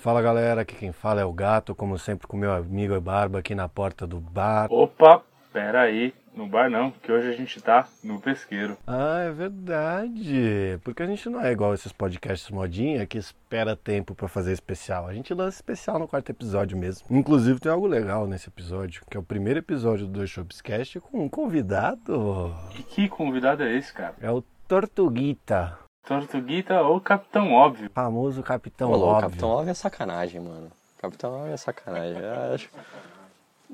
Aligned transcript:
Fala 0.00 0.22
galera, 0.22 0.62
aqui 0.62 0.74
quem 0.74 0.92
fala 0.92 1.20
é 1.20 1.24
o 1.26 1.32
Gato, 1.32 1.74
como 1.74 1.98
sempre 1.98 2.26
com 2.26 2.34
meu 2.34 2.50
amigo 2.50 2.98
Barba 3.02 3.40
aqui 3.40 3.54
na 3.54 3.68
porta 3.68 4.06
do 4.06 4.18
bar. 4.18 4.66
Opa, 4.72 5.22
pera 5.52 5.82
aí, 5.82 6.14
no 6.34 6.46
bar 6.46 6.70
não, 6.70 6.90
que 6.90 7.12
hoje 7.12 7.28
a 7.28 7.32
gente 7.32 7.60
tá 7.60 7.86
no 8.02 8.18
pesqueiro. 8.18 8.78
Ah, 8.86 9.18
é 9.20 9.30
verdade, 9.30 10.80
porque 10.82 11.02
a 11.02 11.06
gente 11.06 11.28
não 11.28 11.42
é 11.42 11.52
igual 11.52 11.74
esses 11.74 11.92
podcasts 11.92 12.48
modinha 12.48 13.04
que 13.04 13.18
espera 13.18 13.76
tempo 13.76 14.14
pra 14.14 14.26
fazer 14.26 14.52
especial. 14.52 15.06
A 15.06 15.12
gente 15.12 15.34
lança 15.34 15.58
especial 15.58 15.98
no 15.98 16.08
quarto 16.08 16.30
episódio 16.30 16.78
mesmo. 16.78 17.06
Inclusive 17.10 17.60
tem 17.60 17.70
algo 17.70 17.86
legal 17.86 18.26
nesse 18.26 18.48
episódio, 18.48 19.02
que 19.10 19.18
é 19.18 19.20
o 19.20 19.22
primeiro 19.22 19.58
episódio 19.58 20.06
do 20.06 20.12
Dois 20.14 20.30
Shopscast 20.30 20.98
com 21.00 21.26
um 21.26 21.28
convidado. 21.28 22.54
E 22.78 22.82
que 22.82 23.06
convidado 23.06 23.62
é 23.64 23.76
esse, 23.76 23.92
cara? 23.92 24.14
É 24.22 24.30
o 24.30 24.42
Tortuguita, 24.66 25.78
Tortuguita 26.06 26.80
ou 26.82 27.00
Capitão 27.00 27.52
Óbvio? 27.52 27.90
famoso 27.94 28.42
Capitão 28.42 28.90
Ô, 28.90 28.96
louco, 28.96 29.06
Óbvio. 29.14 29.28
Capitão 29.30 29.48
Óbvio 29.50 29.70
é 29.70 29.74
sacanagem, 29.74 30.40
mano. 30.40 30.70
Capitão 30.98 31.32
Óbvio 31.34 31.52
é 31.52 31.56
sacanagem. 31.56 32.18
Eu, 32.20 32.54
acho- 32.54 32.70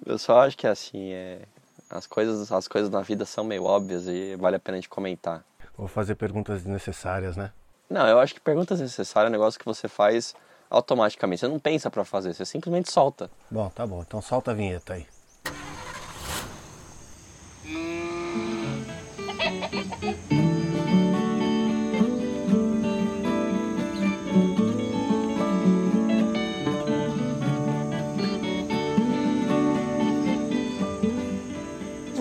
eu 0.04 0.18
só 0.18 0.40
acho 0.40 0.56
que 0.56 0.66
assim, 0.66 1.12
é... 1.12 1.42
as, 1.88 2.06
coisas, 2.06 2.50
as 2.52 2.68
coisas 2.68 2.90
na 2.90 3.00
vida 3.00 3.24
são 3.24 3.44
meio 3.44 3.64
óbvias 3.64 4.06
e 4.06 4.36
vale 4.36 4.56
a 4.56 4.58
pena 4.58 4.76
a 4.76 4.80
gente 4.80 4.88
comentar. 4.88 5.42
Vou 5.76 5.88
fazer 5.88 6.14
perguntas 6.14 6.62
desnecessárias, 6.62 7.36
né? 7.36 7.52
Não, 7.88 8.06
eu 8.06 8.18
acho 8.18 8.34
que 8.34 8.40
perguntas 8.40 8.80
necessárias 8.80 9.28
é 9.28 9.30
um 9.30 9.38
negócio 9.38 9.58
que 9.60 9.64
você 9.66 9.88
faz 9.88 10.34
automaticamente. 10.68 11.40
Você 11.40 11.48
não 11.48 11.58
pensa 11.58 11.90
pra 11.90 12.04
fazer, 12.04 12.34
você 12.34 12.44
simplesmente 12.44 12.90
solta. 12.90 13.30
Bom, 13.50 13.68
tá 13.70 13.86
bom, 13.86 14.02
então 14.02 14.20
solta 14.20 14.50
a 14.50 14.54
vinheta 14.54 14.94
aí. 14.94 15.06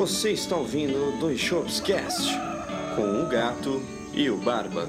Você 0.06 0.34
está 0.34 0.56
ouvindo 0.56 1.10
o 1.10 1.20
Dois 1.20 1.40
Shows 1.40 1.80
Cast 1.80 2.32
com 2.96 3.24
o 3.24 3.28
Gato 3.28 3.82
e 4.14 4.30
o 4.30 4.38
Barba. 4.38 4.88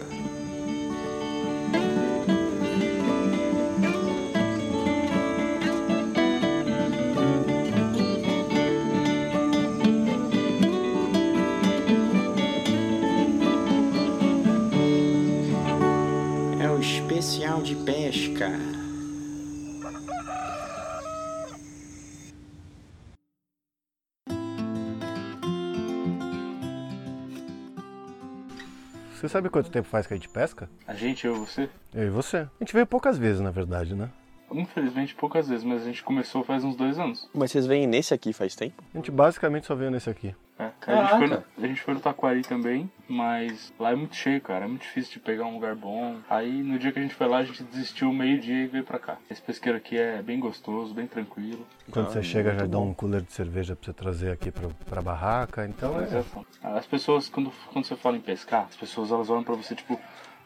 Você 29.27 29.33
sabe 29.33 29.51
quanto 29.51 29.73
tempo 29.73 29.89
faz 29.89 30.07
que 30.07 30.15
a 30.15 30.17
gente 30.17 30.29
pesca? 30.29 30.71
A 30.87 30.95
gente, 30.95 31.27
eu 31.27 31.35
e 31.35 31.39
você? 31.41 31.69
Eu 31.93 32.07
e 32.07 32.11
você. 32.11 32.37
A 32.37 32.49
gente 32.61 32.73
veio 32.73 32.87
poucas 32.87 33.19
vezes, 33.19 33.41
na 33.41 33.51
verdade, 33.51 33.93
né? 33.93 34.09
Infelizmente 34.53 35.17
poucas 35.17 35.49
vezes, 35.49 35.65
mas 35.65 35.83
a 35.83 35.87
gente 35.87 36.05
começou 36.05 36.45
faz 36.45 36.63
uns 36.63 36.77
dois 36.77 36.97
anos. 36.97 37.29
Mas 37.35 37.51
vocês 37.51 37.67
vêm 37.67 37.89
nesse 37.89 38.15
aqui 38.15 38.33
faz 38.33 38.55
tempo? 38.55 38.85
A 38.95 38.97
gente 38.97 39.11
basicamente 39.11 39.67
só 39.67 39.75
veio 39.75 39.91
nesse 39.91 40.09
aqui. 40.09 40.33
É. 40.59 40.71
A, 40.87 41.05
gente 41.05 41.19
foi 41.19 41.27
no, 41.27 41.45
a 41.59 41.67
gente 41.67 41.83
foi 41.83 41.95
no 41.95 42.01
Taquari 42.01 42.43
também, 42.43 42.91
mas 43.07 43.73
lá 43.79 43.91
é 43.91 43.95
muito 43.95 44.17
cheio, 44.17 44.41
cara. 44.41 44.65
É 44.65 44.69
muito 44.69 44.83
difícil 44.83 45.13
de 45.15 45.21
pegar 45.21 45.45
um 45.45 45.55
lugar 45.55 45.75
bom. 45.75 46.17
Aí 46.31 46.63
no 46.63 46.79
dia 46.79 46.91
que 46.93 46.99
a 46.99 47.03
gente 47.03 47.15
foi 47.15 47.29
lá, 47.29 47.39
a 47.39 47.45
gente 47.45 47.63
desistiu 47.65 48.11
meio-dia 48.11 48.65
e 48.65 48.67
veio 48.67 48.85
pra 48.85 48.99
cá. 48.99 49.19
Esse 49.31 49.43
pesqueiro 49.43 49.77
aqui 49.77 49.99
é 49.99 50.23
bem 50.23 50.41
gostoso, 50.41 50.95
bem 50.95 51.07
tranquilo. 51.07 51.67
Quando 51.91 52.07
Ah, 52.07 52.11
você 52.11 52.23
chega, 52.23 52.55
já 52.55 52.67
dá 52.67 52.79
um 52.79 52.95
cooler 52.95 53.21
de 53.21 53.33
cerveja 53.33 53.77
pra 53.77 53.85
você 53.85 53.93
trazer 53.93 54.31
aqui 54.33 54.51
pra, 54.51 54.69
pra 54.87 55.03
barraca. 55.03 55.67
Então 55.67 56.01
é. 56.01 56.05
é 56.05 56.25
bom. 56.35 56.45
As 56.63 56.87
pessoas, 56.87 57.29
quando, 57.29 57.53
quando 57.71 57.85
você 57.85 57.97
fala 57.97 58.17
em 58.17 58.21
pescar, 58.21 58.65
as 58.65 58.77
pessoas 58.77 59.11
elas 59.11 59.29
olham 59.29 59.45
pra 59.45 59.55
você 59.55 59.75
tipo, 59.75 60.01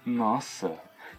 nossa, 0.05 0.73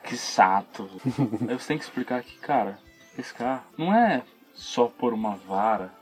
que 0.04 0.18
chato. 0.18 0.90
Aí 1.48 1.58
você 1.58 1.68
tem 1.70 1.78
que 1.78 1.86
explicar 1.86 2.22
que, 2.24 2.38
cara, 2.40 2.78
pescar 3.16 3.64
não 3.78 3.96
é 3.96 4.22
só 4.54 4.88
pôr 4.88 5.14
uma 5.14 5.36
vara 5.38 5.94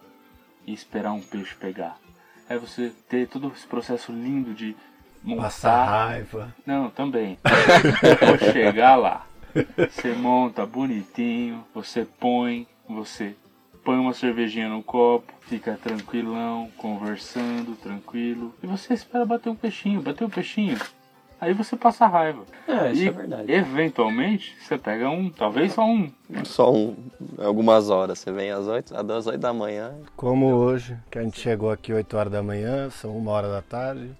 e 0.65 0.73
esperar 0.73 1.11
um 1.11 1.21
peixe 1.21 1.55
pegar. 1.55 1.97
É 2.49 2.57
você 2.57 2.91
ter 3.07 3.27
todo 3.27 3.51
esse 3.55 3.65
processo 3.67 4.11
lindo 4.11 4.53
de 4.53 4.75
Passar 5.37 5.77
montar. 5.79 5.85
raiva. 5.85 6.55
Não, 6.65 6.89
também. 6.89 7.37
Depois 8.01 8.51
chegar 8.51 8.95
lá, 8.95 9.25
você 9.77 10.13
monta 10.13 10.65
bonitinho, 10.65 11.63
você 11.73 12.05
põe, 12.19 12.67
você 12.87 13.35
põe 13.83 13.97
uma 13.97 14.13
cervejinha 14.13 14.67
no 14.69 14.81
copo, 14.81 15.31
fica 15.41 15.77
tranquilão, 15.81 16.69
conversando, 16.77 17.75
tranquilo. 17.75 18.55
E 18.63 18.67
você 18.67 18.93
espera 18.93 19.25
bater 19.25 19.49
um 19.49 19.55
peixinho, 19.55 20.01
bater 20.01 20.23
um 20.23 20.29
peixinho. 20.29 20.77
Aí 21.41 21.53
você 21.53 21.75
passa 21.77 22.05
raiva. 22.05 22.43
É, 22.67 22.91
isso 22.91 23.03
e, 23.03 23.07
é 23.07 23.11
verdade. 23.11 23.51
eventualmente, 23.51 24.55
você 24.61 24.77
pega 24.77 25.09
um, 25.09 25.29
talvez 25.29 25.73
só 25.73 25.85
um. 25.85 26.11
Só 26.43 26.73
um, 26.73 26.95
algumas 27.37 27.89
horas. 27.89 28.19
Você 28.19 28.31
vem 28.31 28.51
às 28.51 28.67
8, 28.67 28.93
às 28.95 29.27
8 29.27 29.39
da 29.39 29.53
manhã. 29.53 29.93
Como 30.15 30.47
hoje, 30.53 30.97
que 31.09 31.17
a 31.17 31.23
gente 31.23 31.39
chegou 31.39 31.71
aqui 31.71 31.93
8 31.93 32.17
horas 32.17 32.31
da 32.31 32.43
manhã, 32.43 32.89
são 32.89 33.15
uma 33.17 33.31
hora 33.31 33.49
da 33.49 33.61
tarde. 33.61 34.11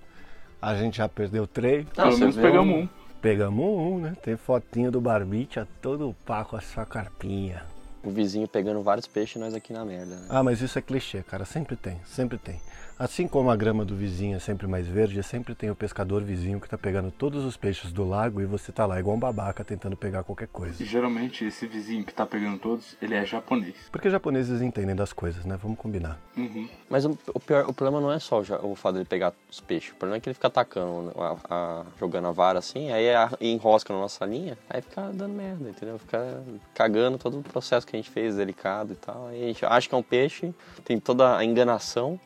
A 0.62 0.76
gente 0.76 0.98
já 0.98 1.08
perdeu 1.10 1.46
três. 1.48 1.86
Pelo 1.90 2.12
você 2.12 2.20
menos 2.20 2.36
pegamos 2.36 2.76
um- 2.76 2.80
um. 2.82 2.90
Pegamos 3.22 3.66
um, 3.66 4.00
né? 4.00 4.16
Tem 4.24 4.38
fotinho 4.38 4.90
do 4.92 5.02
Barbicha, 5.02 5.68
todo 5.82 6.16
pá 6.26 6.46
com 6.46 6.56
a 6.56 6.62
sua 6.62 6.86
carpinha. 6.86 7.64
O 8.02 8.10
vizinho 8.10 8.48
pegando 8.48 8.82
vários 8.82 9.06
peixes 9.08 9.36
e 9.36 9.40
nós 9.40 9.54
aqui 9.54 9.74
na 9.74 9.84
merda. 9.84 10.16
Né? 10.16 10.26
Ah, 10.30 10.42
mas 10.42 10.62
isso 10.62 10.80
é 10.80 10.82
clichê, 10.82 11.22
cara. 11.22 11.44
Sempre 11.44 11.76
tem, 11.76 12.00
sempre 12.06 12.38
tem. 12.38 12.62
Assim 13.00 13.30
como 13.30 13.50
a 13.50 13.56
grama 13.56 13.86
do 13.86 13.96
vizinho 13.96 14.36
é 14.36 14.40
sempre 14.40 14.68
mais 14.68 14.86
verde, 14.86 15.24
sempre 15.24 15.56
tem 15.56 15.72
o 15.72 15.76
pescador 15.76 16.22
vizinho 16.22 16.60
que 16.60 16.68
tá 16.68 16.78
pegando 16.78 17.10
todos 17.10 17.46
os 17.46 17.56
peixes 17.56 17.94
do 17.94 18.04
lago 18.04 18.42
e 18.42 18.46
você 18.46 18.74
tá 18.74 18.86
lá 18.86 19.00
igual 19.00 19.16
um 19.16 19.20
babaca 19.20 19.64
tentando 19.64 19.96
pegar 19.96 20.22
qualquer 20.26 20.44
E 20.44 20.48
coisa. 20.50 20.84
geralmente 20.84 21.46
esse 21.46 21.66
vizinho 21.66 22.04
que 22.04 22.14
tá 22.14 22.26
pegando 22.26 22.60
todos, 22.60 22.98
ele 23.02 23.16
é 23.16 23.26
japonês. 23.26 23.74
Porque 23.90 24.10
japoneses 24.10 24.62
entendem 24.62 24.94
das 24.94 25.14
coisas, 25.14 25.46
né? 25.46 25.58
Vamos 25.64 25.78
combinar. 25.80 26.20
Uhum. 26.36 26.68
Mas 26.90 27.06
o, 27.06 27.18
o 27.34 27.40
pior, 27.40 27.70
o 27.70 27.74
problema 27.74 28.02
não 28.02 28.12
é 28.12 28.20
só 28.20 28.42
o, 28.42 28.76
fato 28.76 28.96
de 28.96 29.00
ele 29.00 29.06
pegar 29.08 29.32
os 29.50 29.62
peixes. 29.62 29.92
O 29.92 29.96
problema 29.96 30.18
é 30.18 30.20
que 30.20 30.28
ele 30.28 30.34
fica 30.34 30.48
atacando, 30.50 31.14
a- 31.18 31.38
a- 31.50 31.86
jogando 31.98 32.28
a 32.28 32.32
vara 32.32 32.60
assim, 32.60 32.92
aí 32.92 33.16
a- 33.16 33.32
enrosca 33.40 33.94
na 33.94 34.00
nossa 34.02 34.26
linha, 34.26 34.58
aí 34.70 34.82
fica 34.82 35.04
dando 35.14 35.34
merda, 35.34 35.70
entendeu? 35.70 35.98
Fica 36.00 36.44
cagando 36.76 37.18
todo 37.18 37.40
o 37.40 37.44
processo 37.44 37.88
que 37.88 37.96
a 37.96 38.00
gente 38.00 38.10
fez 38.12 38.36
delicado 38.36 38.92
e 38.92 38.96
tal. 38.98 39.28
Aí 39.28 39.42
a 39.42 39.48
gente 39.48 39.66
acha 39.66 39.88
que 39.88 39.96
é 39.96 39.98
um 39.98 40.04
peixe, 40.04 40.54
tem 40.84 41.00
toda 41.00 41.38
a 41.38 41.46
enganação, 41.46 42.20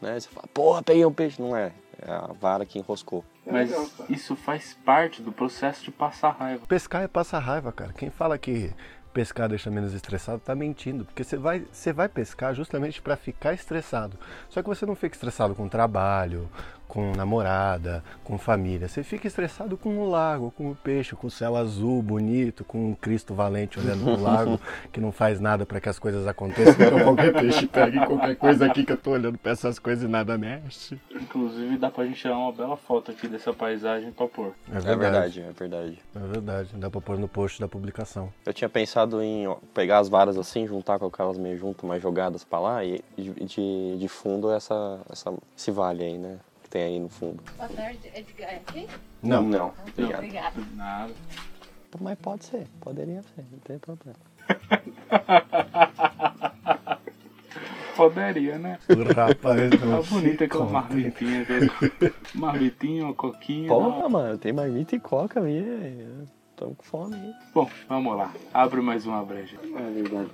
né? 0.00 0.18
Você 0.18 0.28
fala, 0.28 0.46
porra, 0.52 0.82
peguei 0.82 1.04
um 1.04 1.12
peixe. 1.12 1.40
Não 1.40 1.56
é, 1.56 1.72
é 2.00 2.10
a 2.10 2.30
vara 2.40 2.64
que 2.64 2.78
enroscou. 2.78 3.24
Mas 3.46 3.70
isso 4.08 4.36
faz 4.36 4.76
parte 4.84 5.22
do 5.22 5.32
processo 5.32 5.84
de 5.84 5.90
passar 5.90 6.30
raiva. 6.30 6.66
Pescar 6.66 7.02
é 7.02 7.08
passar 7.08 7.38
raiva, 7.38 7.72
cara. 7.72 7.92
Quem 7.92 8.10
fala 8.10 8.36
que 8.36 8.72
pescar 9.12 9.48
deixa 9.48 9.70
menos 9.70 9.94
estressado 9.94 10.38
tá 10.38 10.54
mentindo, 10.54 11.04
porque 11.04 11.24
você 11.24 11.36
vai, 11.36 11.64
você 11.72 11.92
vai 11.92 12.08
pescar 12.08 12.54
justamente 12.54 13.00
para 13.00 13.16
ficar 13.16 13.52
estressado. 13.52 14.18
Só 14.48 14.62
que 14.62 14.68
você 14.68 14.86
não 14.86 14.94
fica 14.94 15.16
estressado 15.16 15.54
com 15.54 15.68
trabalho, 15.68 16.48
com 16.88 17.12
namorada, 17.12 18.02
com 18.24 18.38
família. 18.38 18.88
Você 18.88 19.02
fica 19.02 19.26
estressado 19.28 19.76
com 19.76 19.98
o 19.98 20.08
lago, 20.08 20.50
com 20.56 20.70
o 20.70 20.74
peixe, 20.74 21.14
com 21.14 21.26
o 21.26 21.30
céu 21.30 21.54
azul 21.54 22.02
bonito, 22.02 22.64
com 22.64 22.90
o 22.90 22.96
Cristo 22.96 23.34
valente 23.34 23.78
olhando 23.78 24.04
no 24.04 24.20
lago, 24.20 24.58
que 24.90 25.00
não 25.00 25.12
faz 25.12 25.38
nada 25.38 25.66
para 25.66 25.80
que 25.80 25.88
as 25.88 25.98
coisas 25.98 26.26
aconteçam. 26.26 26.74
Então 26.86 27.00
qualquer 27.00 27.32
peixe 27.34 27.66
pega 27.66 27.96
em 28.02 28.06
qualquer 28.06 28.34
coisa 28.36 28.66
aqui 28.66 28.84
que 28.84 28.92
eu 28.92 28.96
tô 28.96 29.10
olhando 29.12 29.36
para 29.38 29.52
essas 29.52 29.78
coisas 29.78 30.02
e 30.04 30.08
nada 30.08 30.36
mexe. 30.38 30.98
Inclusive 31.10 31.76
dá 31.76 31.90
pra 31.90 32.04
gente 32.06 32.18
tirar 32.18 32.38
uma 32.38 32.52
bela 32.52 32.76
foto 32.76 33.10
aqui 33.10 33.28
dessa 33.28 33.52
paisagem 33.52 34.10
pra 34.10 34.26
pôr. 34.26 34.54
É 34.72 34.78
É 34.78 34.80
verdade. 34.80 34.96
verdade, 34.98 35.40
é 35.40 35.52
verdade. 35.52 35.98
É 36.16 36.18
verdade. 36.26 36.70
Dá 36.74 36.90
pra 36.90 37.00
pôr 37.00 37.18
no 37.18 37.28
post 37.28 37.60
da 37.60 37.68
publicação. 37.68 38.32
Eu 38.46 38.54
tinha 38.54 38.68
pensado 38.68 39.22
em 39.22 39.46
pegar 39.74 39.98
as 39.98 40.08
varas 40.08 40.38
assim, 40.38 40.66
juntar 40.66 40.98
com 40.98 41.06
aquelas 41.06 41.36
meio 41.36 41.58
junto, 41.58 41.86
mais 41.86 42.02
jogadas 42.02 42.44
pra 42.44 42.58
lá, 42.58 42.84
e 42.84 43.02
de, 43.16 43.32
de, 43.44 43.98
de 43.98 44.08
fundo 44.08 44.50
essa, 44.50 45.00
essa, 45.10 45.32
esse 45.56 45.70
vale 45.70 46.02
aí, 46.04 46.16
né? 46.18 46.38
Que 46.68 46.72
tem 46.72 46.82
aí 46.84 47.00
no 47.00 47.08
fundo. 47.08 47.42
Boa 47.56 47.68
tarde, 47.70 47.98
Edgar. 48.14 48.50
É 48.50 48.56
aqui? 48.56 48.86
Não, 49.22 49.42
não. 49.42 49.72
Obrigado. 49.88 50.18
Obrigada. 50.18 50.60
Nada. 50.76 51.12
Mas 51.98 52.18
pode 52.18 52.44
ser, 52.44 52.66
poderia 52.80 53.22
ser, 53.22 53.44
não 53.50 53.58
tem 53.60 53.78
problema. 53.78 54.18
Poderia, 57.96 58.58
né? 58.58 58.78
O 58.88 59.02
rapaz 59.12 59.70
Tá 59.70 59.86
não 59.86 60.02
bonita 60.04 60.38
se 60.38 60.44
aquela 60.44 60.66
conta. 60.66 60.72
marmitinha. 60.72 61.42
aquele- 61.42 61.68
Marmitinha, 62.32 63.04
uma 63.06 63.14
coquinha. 63.14 63.68
Porra, 63.68 64.08
mano, 64.08 64.38
tem 64.38 64.52
marmita 64.52 64.94
e 64.94 65.00
coca 65.00 65.40
ali. 65.40 66.06
Tamo 66.54 66.76
com 66.76 66.82
fome 66.84 67.16
aí. 67.16 67.34
Bom, 67.52 67.68
vamos 67.88 68.16
lá. 68.16 68.32
Abre 68.54 68.80
mais 68.80 69.04
uma 69.04 69.24
breja. 69.24 69.56
É 69.64 69.90
verdade. 69.90 70.30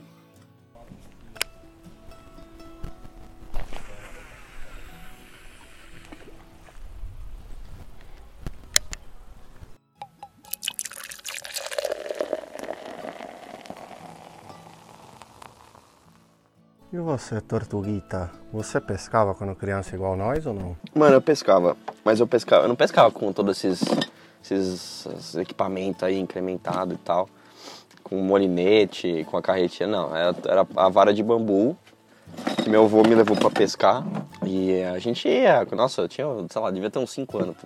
E 16.94 16.96
você, 16.96 17.40
Tortuguita? 17.40 18.30
Você 18.52 18.80
pescava 18.80 19.34
quando 19.34 19.52
criança 19.56 19.96
igual 19.96 20.16
nós 20.16 20.46
ou 20.46 20.54
não? 20.54 20.76
Mano, 20.94 21.16
eu 21.16 21.20
pescava, 21.20 21.76
mas 22.04 22.20
eu 22.20 22.26
pescava, 22.28 22.66
eu 22.66 22.68
não 22.68 22.76
pescava 22.76 23.10
com 23.10 23.32
todos 23.32 23.64
esses, 23.64 23.82
esses, 24.40 25.04
esses 25.06 25.34
equipamentos 25.34 26.04
aí 26.04 26.16
incrementados 26.16 26.94
e 26.94 26.98
tal, 26.98 27.28
com 28.04 28.14
molinete, 28.18 29.26
com 29.28 29.36
a 29.36 29.42
carretinha, 29.42 29.88
não, 29.88 30.14
era, 30.14 30.36
era 30.46 30.66
a 30.76 30.88
vara 30.88 31.12
de 31.12 31.20
bambu 31.20 31.76
que 32.62 32.70
meu 32.70 32.84
avô 32.84 33.02
me 33.02 33.16
levou 33.16 33.36
pra 33.36 33.50
pescar 33.50 34.04
e 34.46 34.80
a 34.84 35.00
gente 35.00 35.28
ia, 35.28 35.66
nossa, 35.72 36.02
eu 36.02 36.06
tinha, 36.06 36.28
sei 36.48 36.62
lá, 36.62 36.70
devia 36.70 36.90
ter 36.90 37.00
uns 37.00 37.10
5 37.10 37.42
anos, 37.42 37.56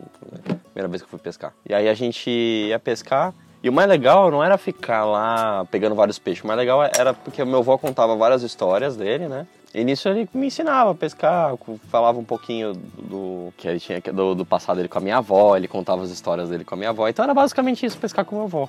primeira 0.72 0.88
vez 0.88 1.02
que 1.02 1.06
eu 1.06 1.10
fui 1.10 1.18
pescar. 1.18 1.52
E 1.68 1.74
aí 1.74 1.86
a 1.86 1.92
gente 1.92 2.30
ia 2.30 2.78
pescar 2.78 3.34
e 3.62 3.68
o 3.68 3.72
mais 3.72 3.88
legal 3.88 4.30
não 4.30 4.42
era 4.42 4.56
ficar 4.56 5.04
lá 5.04 5.64
pegando 5.70 5.94
vários 5.94 6.18
peixes, 6.18 6.44
o 6.44 6.46
mais 6.46 6.58
legal 6.58 6.82
era 6.82 7.12
porque 7.12 7.44
meu 7.44 7.58
avô 7.58 7.76
contava 7.78 8.14
várias 8.14 8.42
histórias 8.42 8.96
dele, 8.96 9.26
né? 9.26 9.46
E 9.74 9.84
nisso 9.84 10.08
ele 10.08 10.28
me 10.32 10.46
ensinava 10.46 10.92
a 10.92 10.94
pescar, 10.94 11.54
falava 11.90 12.18
um 12.18 12.24
pouquinho 12.24 12.72
do 12.72 13.52
que 13.56 13.68
ele 13.68 13.78
tinha 13.78 14.00
do, 14.00 14.34
do 14.34 14.46
passado 14.46 14.76
dele 14.76 14.88
com 14.88 14.98
a 14.98 15.00
minha 15.00 15.18
avó, 15.18 15.56
ele 15.56 15.68
contava 15.68 16.02
as 16.02 16.10
histórias 16.10 16.48
dele 16.48 16.64
com 16.64 16.74
a 16.74 16.78
minha 16.78 16.90
avó. 16.90 17.06
Então 17.06 17.22
era 17.22 17.34
basicamente 17.34 17.84
isso, 17.84 17.98
pescar 17.98 18.24
com 18.24 18.36
meu 18.36 18.44
avô. 18.44 18.68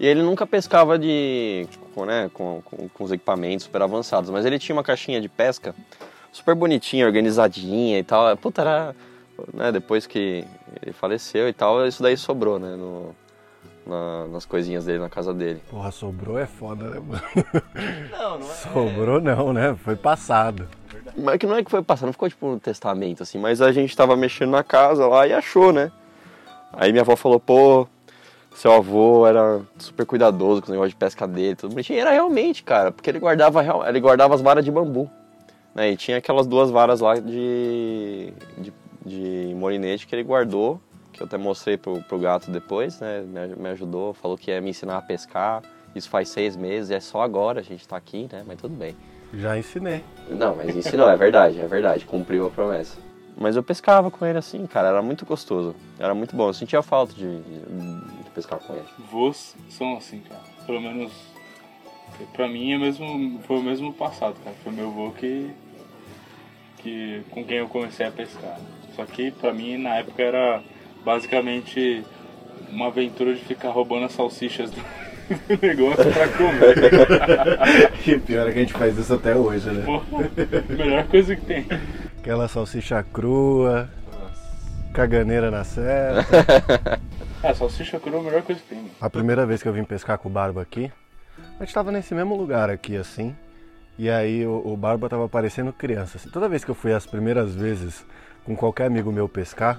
E 0.00 0.06
ele 0.06 0.20
nunca 0.20 0.44
pescava 0.44 0.98
de, 0.98 1.68
com, 1.94 2.04
né, 2.04 2.28
com, 2.34 2.60
com, 2.64 2.88
com 2.88 3.04
os 3.04 3.12
equipamentos 3.12 3.66
super 3.66 3.82
avançados, 3.82 4.30
mas 4.30 4.44
ele 4.44 4.58
tinha 4.58 4.74
uma 4.74 4.82
caixinha 4.82 5.20
de 5.20 5.28
pesca 5.28 5.74
super 6.32 6.56
bonitinha, 6.56 7.06
organizadinha 7.06 8.00
e 8.00 8.02
tal. 8.02 8.36
Puta, 8.36 8.62
era, 8.62 8.96
né, 9.54 9.70
depois 9.70 10.06
que 10.08 10.44
ele 10.82 10.92
faleceu 10.92 11.48
e 11.48 11.52
tal, 11.52 11.86
isso 11.86 12.02
daí 12.02 12.16
sobrou, 12.16 12.58
né, 12.58 12.74
no, 12.74 13.14
na, 13.86 14.26
nas 14.28 14.44
coisinhas 14.44 14.84
dele, 14.84 14.98
na 14.98 15.08
casa 15.08 15.32
dele. 15.34 15.60
Porra, 15.70 15.90
sobrou 15.90 16.38
é 16.38 16.46
foda, 16.46 16.88
né, 16.88 17.00
mano? 17.00 17.22
Não, 18.10 18.38
não 18.38 18.46
é. 18.46 18.54
Sobrou 18.54 19.20
não, 19.20 19.52
né? 19.52 19.76
Foi 19.82 19.96
passado. 19.96 20.68
Mas 21.16 21.38
que 21.38 21.46
não 21.46 21.56
é 21.56 21.64
que 21.64 21.70
foi 21.70 21.82
passado, 21.82 22.06
não 22.06 22.12
ficou 22.12 22.28
tipo 22.28 22.46
um 22.46 22.58
testamento, 22.58 23.22
assim, 23.22 23.38
mas 23.38 23.60
a 23.60 23.72
gente 23.72 23.96
tava 23.96 24.16
mexendo 24.16 24.50
na 24.50 24.62
casa 24.62 25.06
lá 25.06 25.26
e 25.26 25.32
achou, 25.32 25.72
né? 25.72 25.90
Aí 26.72 26.90
minha 26.90 27.02
avó 27.02 27.16
falou, 27.16 27.38
pô, 27.38 27.86
seu 28.54 28.72
avô 28.72 29.26
era 29.26 29.60
super 29.78 30.06
cuidadoso 30.06 30.62
com 30.62 30.68
o 30.68 30.72
negócio 30.72 30.90
de 30.90 30.96
pesca 30.96 31.26
dele, 31.26 31.56
tudo 31.56 31.70
bonitinho. 31.70 32.00
Era 32.00 32.10
realmente, 32.10 32.62
cara, 32.62 32.92
porque 32.92 33.10
ele 33.10 33.18
guardava, 33.18 33.88
ele 33.88 34.00
guardava 34.00 34.34
as 34.34 34.40
varas 34.40 34.64
de 34.64 34.70
bambu. 34.70 35.10
Né? 35.74 35.90
E 35.90 35.96
tinha 35.96 36.18
aquelas 36.18 36.46
duas 36.46 36.70
varas 36.70 37.00
lá 37.00 37.18
de, 37.18 38.32
de, 38.58 38.72
de 39.04 39.54
molinete 39.54 40.06
que 40.06 40.14
ele 40.14 40.22
guardou, 40.22 40.80
que 41.12 41.22
eu 41.22 41.26
até 41.26 41.36
mostrei 41.36 41.76
pro, 41.76 42.02
pro 42.02 42.18
gato 42.18 42.50
depois, 42.50 42.98
né? 43.00 43.20
Me, 43.20 43.54
me 43.54 43.68
ajudou, 43.70 44.14
falou 44.14 44.36
que 44.36 44.50
ia 44.50 44.60
me 44.60 44.70
ensinar 44.70 44.98
a 44.98 45.02
pescar. 45.02 45.62
Isso 45.94 46.08
faz 46.08 46.28
seis 46.28 46.56
meses, 46.56 46.90
é 46.90 47.00
só 47.00 47.20
agora 47.20 47.60
a 47.60 47.62
gente 47.62 47.86
tá 47.86 47.96
aqui, 47.96 48.28
né? 48.32 48.42
Mas 48.46 48.60
tudo 48.60 48.74
bem. 48.74 48.96
Já 49.34 49.56
ensinei. 49.58 50.02
Não, 50.28 50.56
mas 50.56 50.74
ensinou, 50.74 51.08
é 51.08 51.16
verdade, 51.16 51.60
é 51.60 51.66
verdade, 51.66 52.04
cumpriu 52.04 52.46
a 52.46 52.50
promessa. 52.50 52.98
Mas 53.36 53.56
eu 53.56 53.62
pescava 53.62 54.10
com 54.10 54.26
ele 54.26 54.38
assim, 54.38 54.66
cara, 54.66 54.88
era 54.88 55.02
muito 55.02 55.24
gostoso, 55.24 55.74
era 55.98 56.14
muito 56.14 56.36
bom. 56.36 56.48
Eu 56.48 56.54
sentia 56.54 56.82
falta 56.82 57.14
de, 57.14 57.40
de, 57.40 57.60
de 58.24 58.30
pescar 58.34 58.58
com 58.58 58.74
ele. 58.74 58.84
Voos 59.10 59.54
são 59.70 59.96
assim, 59.96 60.20
cara. 60.20 60.42
Pelo 60.66 60.80
menos 60.80 61.12
pra 62.32 62.46
mim 62.46 62.72
é 62.72 62.78
mesmo, 62.78 63.40
foi 63.46 63.56
o 63.56 63.62
mesmo 63.62 63.92
passado, 63.92 64.36
cara. 64.44 64.54
Foi 64.62 64.72
meu 64.72 64.88
avô 64.88 65.10
que, 65.12 65.50
que 66.78 67.22
com 67.30 67.44
quem 67.44 67.58
eu 67.58 67.68
comecei 67.68 68.06
a 68.06 68.10
pescar. 68.10 68.58
Só 68.94 69.04
que 69.06 69.30
pra 69.30 69.52
mim 69.52 69.78
na 69.78 69.96
época 69.96 70.22
era 70.22 70.62
basicamente 71.04 72.04
uma 72.70 72.86
aventura 72.88 73.34
de 73.34 73.40
ficar 73.44 73.70
roubando 73.70 74.06
as 74.06 74.12
salsichas 74.12 74.70
do 74.70 74.80
negócio 75.62 76.10
pra 76.12 76.28
comer. 76.28 76.76
E 78.06 78.18
pior 78.18 78.48
é 78.48 78.52
que 78.52 78.58
a 78.58 78.62
gente 78.62 78.72
faz 78.72 78.98
isso 78.98 79.14
até 79.14 79.34
hoje, 79.34 79.70
né? 79.70 79.84
Porra, 79.84 80.30
melhor 80.70 81.06
coisa 81.06 81.36
que 81.36 81.44
tem. 81.44 81.66
Aquela 82.18 82.48
salsicha 82.48 83.02
crua, 83.12 83.88
caganeira 84.92 85.50
na 85.50 85.62
serra. 85.64 86.26
É, 87.42 87.54
salsicha 87.54 87.98
crua 88.00 88.16
é 88.16 88.20
a 88.20 88.22
melhor 88.24 88.42
coisa 88.42 88.60
que 88.60 88.68
tem. 88.74 88.90
A 89.00 89.08
primeira 89.10 89.46
vez 89.46 89.62
que 89.62 89.68
eu 89.68 89.72
vim 89.72 89.84
pescar 89.84 90.18
com 90.18 90.28
o 90.28 90.32
Barba 90.32 90.62
aqui, 90.62 90.90
a 91.58 91.64
gente 91.64 91.74
tava 91.74 91.92
nesse 91.92 92.14
mesmo 92.14 92.36
lugar 92.36 92.70
aqui, 92.70 92.96
assim. 92.96 93.34
E 93.98 94.08
aí 94.10 94.44
o, 94.46 94.62
o 94.64 94.76
Barba 94.76 95.08
tava 95.08 95.28
parecendo 95.28 95.72
criança. 95.72 96.16
assim. 96.16 96.28
Toda 96.30 96.48
vez 96.48 96.64
que 96.64 96.70
eu 96.70 96.74
fui 96.74 96.92
as 96.92 97.06
primeiras 97.06 97.54
vezes 97.54 98.04
com 98.44 98.56
qualquer 98.56 98.86
amigo 98.86 99.12
meu 99.12 99.28
pescar, 99.28 99.78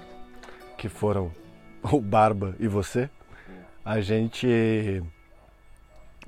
que 0.83 0.89
foram 0.89 1.31
o 1.81 2.01
Barba 2.01 2.55
e 2.59 2.67
você, 2.67 3.09
a 3.85 4.01
gente 4.01 5.01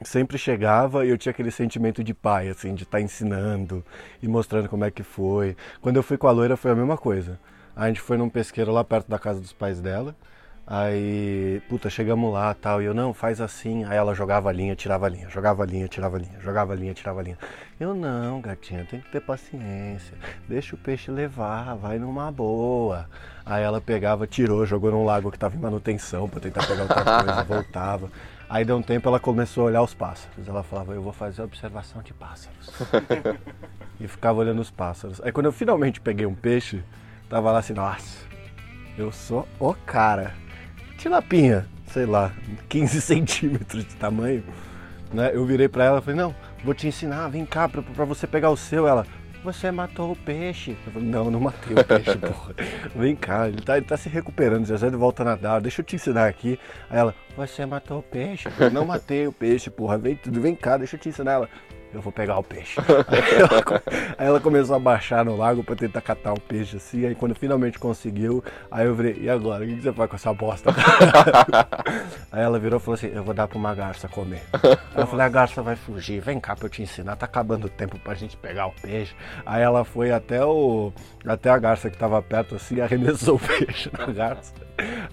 sempre 0.02 0.38
chegava 0.38 1.06
e 1.06 1.10
eu 1.10 1.18
tinha 1.18 1.32
aquele 1.32 1.52
sentimento 1.52 2.02
de 2.02 2.14
pai, 2.14 2.48
assim, 2.48 2.74
de 2.74 2.84
estar 2.84 3.02
ensinando 3.02 3.84
e 4.24 4.30
mostrando 4.30 4.70
como 4.70 4.86
é 4.86 4.92
que 4.92 5.04
foi. 5.04 5.58
Quando 5.82 5.98
eu 5.98 6.04
fui 6.04 6.18
com 6.18 6.28
a 6.28 6.32
loira 6.32 6.56
foi 6.56 6.72
a 6.72 6.76
mesma 6.76 6.98
coisa. 6.98 7.38
A 7.76 7.88
gente 7.88 8.00
foi 8.00 8.18
num 8.18 8.30
pesqueiro 8.30 8.72
lá 8.72 8.82
perto 8.82 9.10
da 9.10 9.20
casa 9.20 9.42
dos 9.42 9.52
pais 9.52 9.82
dela. 9.82 10.16
Aí, 10.68 11.62
puta, 11.70 11.92
chegamos 11.92 12.34
lá 12.34 12.52
tal, 12.56 12.82
e 12.82 12.86
eu, 12.86 12.94
não, 12.94 13.14
faz 13.14 13.40
assim. 13.40 13.84
Aí 13.84 13.96
ela 13.96 14.16
jogava 14.16 14.50
a 14.50 14.52
linha, 14.52 14.76
tirava 14.76 15.06
a 15.06 15.10
linha, 15.10 15.30
jogava 15.30 15.62
a 15.62 15.66
linha, 15.66 15.88
tirava 15.88 16.18
a 16.18 16.20
linha, 16.20 16.40
jogava 16.40 16.74
a 16.74 16.76
linha, 16.76 16.94
tirava 16.94 17.20
a 17.20 17.24
linha. 17.24 17.38
Eu, 17.80 17.94
não, 17.94 18.42
gatinha, 18.42 18.84
tem 18.90 19.00
que 19.00 19.12
ter 19.12 19.22
paciência, 19.22 20.18
deixa 20.50 20.76
o 20.76 20.80
peixe 20.80 21.12
levar, 21.12 21.76
vai 21.76 22.00
numa 22.00 22.32
boa. 22.32 23.08
Aí 23.46 23.64
ela 23.64 23.80
pegava, 23.80 24.26
tirou, 24.26 24.66
jogou 24.66 24.90
num 24.90 25.06
lago 25.06 25.32
que 25.32 25.38
tava 25.38 25.56
em 25.56 25.60
manutenção 25.60 26.28
pra 26.28 26.40
tentar 26.40 26.66
pegar 26.66 26.82
outra 26.82 27.04
coisa, 27.04 27.44
voltava. 27.46 28.10
Aí 28.50 28.66
deu 28.66 28.78
um 28.78 28.82
tempo 28.82 29.08
ela 29.08 29.20
começou 29.20 29.64
a 29.64 29.68
olhar 29.68 29.84
os 29.84 29.94
pássaros. 29.94 30.48
Ela 30.48 30.64
falava, 30.64 30.94
eu 30.94 31.02
vou 31.02 31.14
fazer 31.14 31.44
observação 31.44 32.02
de 32.02 32.14
pássaros. 32.14 32.72
e 34.02 34.08
ficava 34.08 34.40
olhando 34.40 34.62
os 34.62 34.72
pássaros. 34.72 35.22
Aí 35.22 35.32
quando 35.32 35.46
eu 35.46 35.52
finalmente 35.52 36.02
peguei 36.02 36.26
um 36.26 36.34
peixe, 36.34 36.84
tava 37.30 37.52
lá 37.52 37.60
assim, 37.60 37.74
nossa, 37.74 38.18
eu 38.98 39.12
sou 39.12 39.48
o 39.60 39.74
cara. 39.74 40.34
Tilapinha, 41.06 41.68
sei 41.94 42.08
lá, 42.08 42.34
15 42.68 42.98
centímetros 43.00 43.86
de 43.86 43.96
tamanho. 43.96 44.44
Né? 45.14 45.30
Eu 45.36 45.46
virei 45.46 45.68
pra 45.68 45.86
ela 45.86 46.00
e 46.00 46.02
falei, 46.02 46.20
não, 46.20 46.34
vou 46.64 46.74
te 46.74 46.88
ensinar, 46.88 47.28
vem 47.28 47.46
cá 47.46 47.70
pra 47.70 48.06
você 48.06 48.26
pegar 48.26 48.50
o 48.50 48.58
seu. 48.58 48.88
Ela, 48.88 49.06
você 49.44 49.70
matou 49.70 50.14
o 50.14 50.16
peixe. 50.16 50.76
Eu 50.88 50.94
falei, 50.94 51.08
não, 51.08 51.30
não 51.30 51.40
matei 51.40 51.78
o 51.78 51.86
peixe, 51.86 52.18
porra. 52.18 52.56
Vem 52.96 53.16
cá, 53.16 53.48
ele 53.48 53.62
tá, 53.62 53.78
ele 53.78 53.86
tá 53.86 53.96
se 53.96 54.10
recuperando, 54.10 54.66
já 54.66 54.78
já 54.78 54.88
ele 54.88 54.96
volta 54.96 55.22
a 55.22 55.26
nadar, 55.26 55.62
deixa 55.62 55.82
eu 55.82 55.86
te 55.86 55.96
ensinar 55.96 56.28
aqui. 56.28 56.60
Aí 56.90 56.98
ela, 56.98 57.14
você 57.38 57.68
matou 57.68 58.00
o 58.00 58.04
peixe. 58.04 58.48
Eu 58.48 58.52
falei, 58.54 58.74
não 58.74 58.88
matei 58.88 59.28
o 59.28 59.32
peixe, 59.32 59.70
porra, 59.70 60.00
vem, 60.00 60.20
vem 60.26 60.56
cá, 60.56 60.76
deixa 60.76 60.96
eu 60.96 61.00
te 61.00 61.10
ensinar. 61.10 61.34
Ela, 61.34 61.50
eu 61.96 62.02
vou 62.02 62.12
pegar 62.12 62.38
o 62.38 62.44
peixe. 62.44 62.78
Aí 63.08 63.36
ela, 63.36 63.84
aí 64.18 64.28
ela 64.28 64.40
começou 64.40 64.76
a 64.76 64.80
baixar 64.80 65.24
no 65.24 65.38
lago 65.38 65.64
pra 65.64 65.76
tentar 65.76 66.02
catar 66.02 66.34
o 66.34 66.40
peixe 66.40 66.76
assim. 66.76 67.06
Aí 67.06 67.16
quando 67.16 67.34
finalmente 67.34 67.80
conseguiu, 67.80 68.44
aí 68.70 68.86
eu 68.86 68.94
virei, 68.94 69.18
e 69.22 69.30
agora? 69.30 69.64
O 69.64 69.68
que 69.68 69.82
você 69.82 69.94
faz 69.94 70.10
com 70.10 70.16
essa 70.16 70.34
bosta? 70.34 70.72
aí 72.32 72.44
ela 72.44 72.60
virou 72.60 72.80
e 72.80 72.84
falou 72.84 72.96
assim: 72.96 73.12
Eu 73.14 73.24
vou 73.24 73.34
dar 73.34 73.48
pra 73.48 73.58
uma 73.58 73.74
garça 73.74 74.10
comer. 74.10 74.42
Aí 74.54 75.02
eu 75.02 75.08
falei: 75.08 75.26
A 75.26 75.30
garça 75.30 75.62
vai 75.62 75.78
fugir, 75.78 76.20
vem 76.20 76.40
cá 76.40 76.56
pra 76.56 76.66
eu 76.66 76.70
te 76.70 76.82
ensinar. 76.82 77.16
Tá 77.16 77.26
acabando 77.26 77.66
o 77.66 77.70
tempo 77.70 77.98
pra 78.00 78.14
gente 78.14 78.36
pegar 78.36 78.68
o 78.68 78.72
peixe. 78.82 79.16
Aí 79.46 79.64
ela 79.64 79.86
foi 79.86 80.12
até 80.12 80.44
o 80.44 80.92
até 81.26 81.50
a 81.50 81.58
garça 81.58 81.90
que 81.90 81.98
tava 81.98 82.22
perto 82.22 82.56
assim 82.56 82.80
arremessou 82.82 83.36
o 83.36 83.40
peixe 83.40 83.90
na 83.98 84.08
garça. 84.08 84.54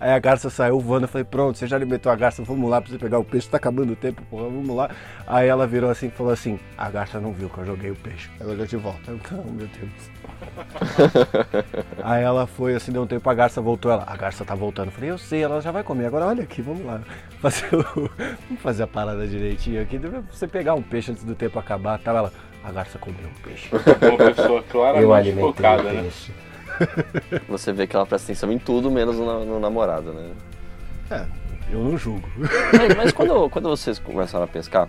Aí 0.03 0.11
a 0.11 0.19
garça 0.19 0.51
saiu 0.51 0.81
voando, 0.81 1.05
eu 1.05 1.09
falei, 1.09 1.25
pronto, 1.25 1.57
você 1.57 1.65
já 1.69 1.77
alimentou 1.77 2.11
a 2.11 2.17
garça, 2.17 2.43
vamos 2.43 2.69
lá 2.69 2.81
pra 2.81 2.91
você 2.91 2.99
pegar 2.99 3.21
o 3.21 3.25
peixe, 3.25 3.49
tá 3.49 3.57
acabando 3.57 3.93
o 3.93 3.95
tempo, 3.97 4.21
porra, 4.29 4.43
vamos 4.45 4.75
lá. 4.75 4.91
Aí 5.29 5.47
ela 5.47 5.65
virou 5.65 5.89
assim 5.91 6.09
e 6.09 6.11
falou 6.11 6.33
assim, 6.33 6.59
a 6.77 6.91
garça 6.91 7.21
não 7.21 7.33
viu 7.33 7.49
que 7.49 7.59
eu 7.59 7.65
joguei 7.65 7.93
o 7.93 7.95
peixe. 7.95 8.29
Aí 8.41 8.47
olhou 8.49 8.67
de 8.67 8.77
volta. 8.77 9.13
Eu, 9.13 9.21
não, 9.31 9.45
meu 9.45 9.69
Deus. 9.69 10.11
Aí 12.03 12.21
ela 12.25 12.49
foi 12.49 12.75
assim, 12.75 12.91
deu 12.91 13.03
um 13.03 13.07
tempo, 13.07 13.31
a 13.31 13.35
garça 13.35 13.61
voltou, 13.61 13.93
ela, 13.93 14.03
a 14.05 14.17
garça 14.17 14.45
tá 14.45 14.57
voltando. 14.57 14.87
Eu 14.89 14.93
falei, 14.93 15.11
eu 15.11 15.19
sei, 15.19 15.41
ela 15.45 15.61
já 15.61 15.71
vai 15.71 15.85
comer, 15.85 16.07
agora 16.07 16.27
olha 16.27 16.43
aqui, 16.43 16.61
vamos 16.63 16.85
lá. 16.85 17.01
Fazer 17.41 17.73
o- 17.73 18.11
vamos 18.49 18.61
fazer 18.61 18.83
a 18.83 18.87
parada 18.89 19.25
direitinho 19.25 19.81
aqui, 19.81 19.99
deve 19.99 20.19
você 20.33 20.49
pegar 20.49 20.75
um 20.75 20.83
peixe 20.83 21.13
antes 21.13 21.23
do 21.23 21.37
tempo 21.37 21.61
acabar, 21.61 22.01
tal. 22.01 22.17
Ela, 22.17 22.33
a 22.65 22.73
garça 22.73 22.99
comeu 22.99 23.21
o 23.25 23.43
peixe. 23.43 23.69
Uma 23.73 24.33
pessoa 24.35 24.63
claramente 24.65 25.07
focada, 25.47 25.83
né? 25.93 26.03
Você 27.49 27.73
vê 27.73 27.87
que 27.87 27.97
ela 27.97 28.07
presta 28.07 28.27
atenção 28.27 28.51
em 28.53 28.59
tudo, 28.59 28.91
menos 28.91 29.17
no, 29.17 29.45
no 29.45 29.61
namorado, 29.61 30.13
né? 30.13 30.31
É, 31.11 31.27
eu 31.73 31.81
não 31.81 31.97
julgo. 31.97 32.29
Mas, 32.39 32.97
mas 32.97 33.13
quando, 33.13 33.49
quando 33.51 33.69
vocês 33.69 33.99
começaram 33.99 34.45
a 34.45 34.49
pescar, 34.49 34.89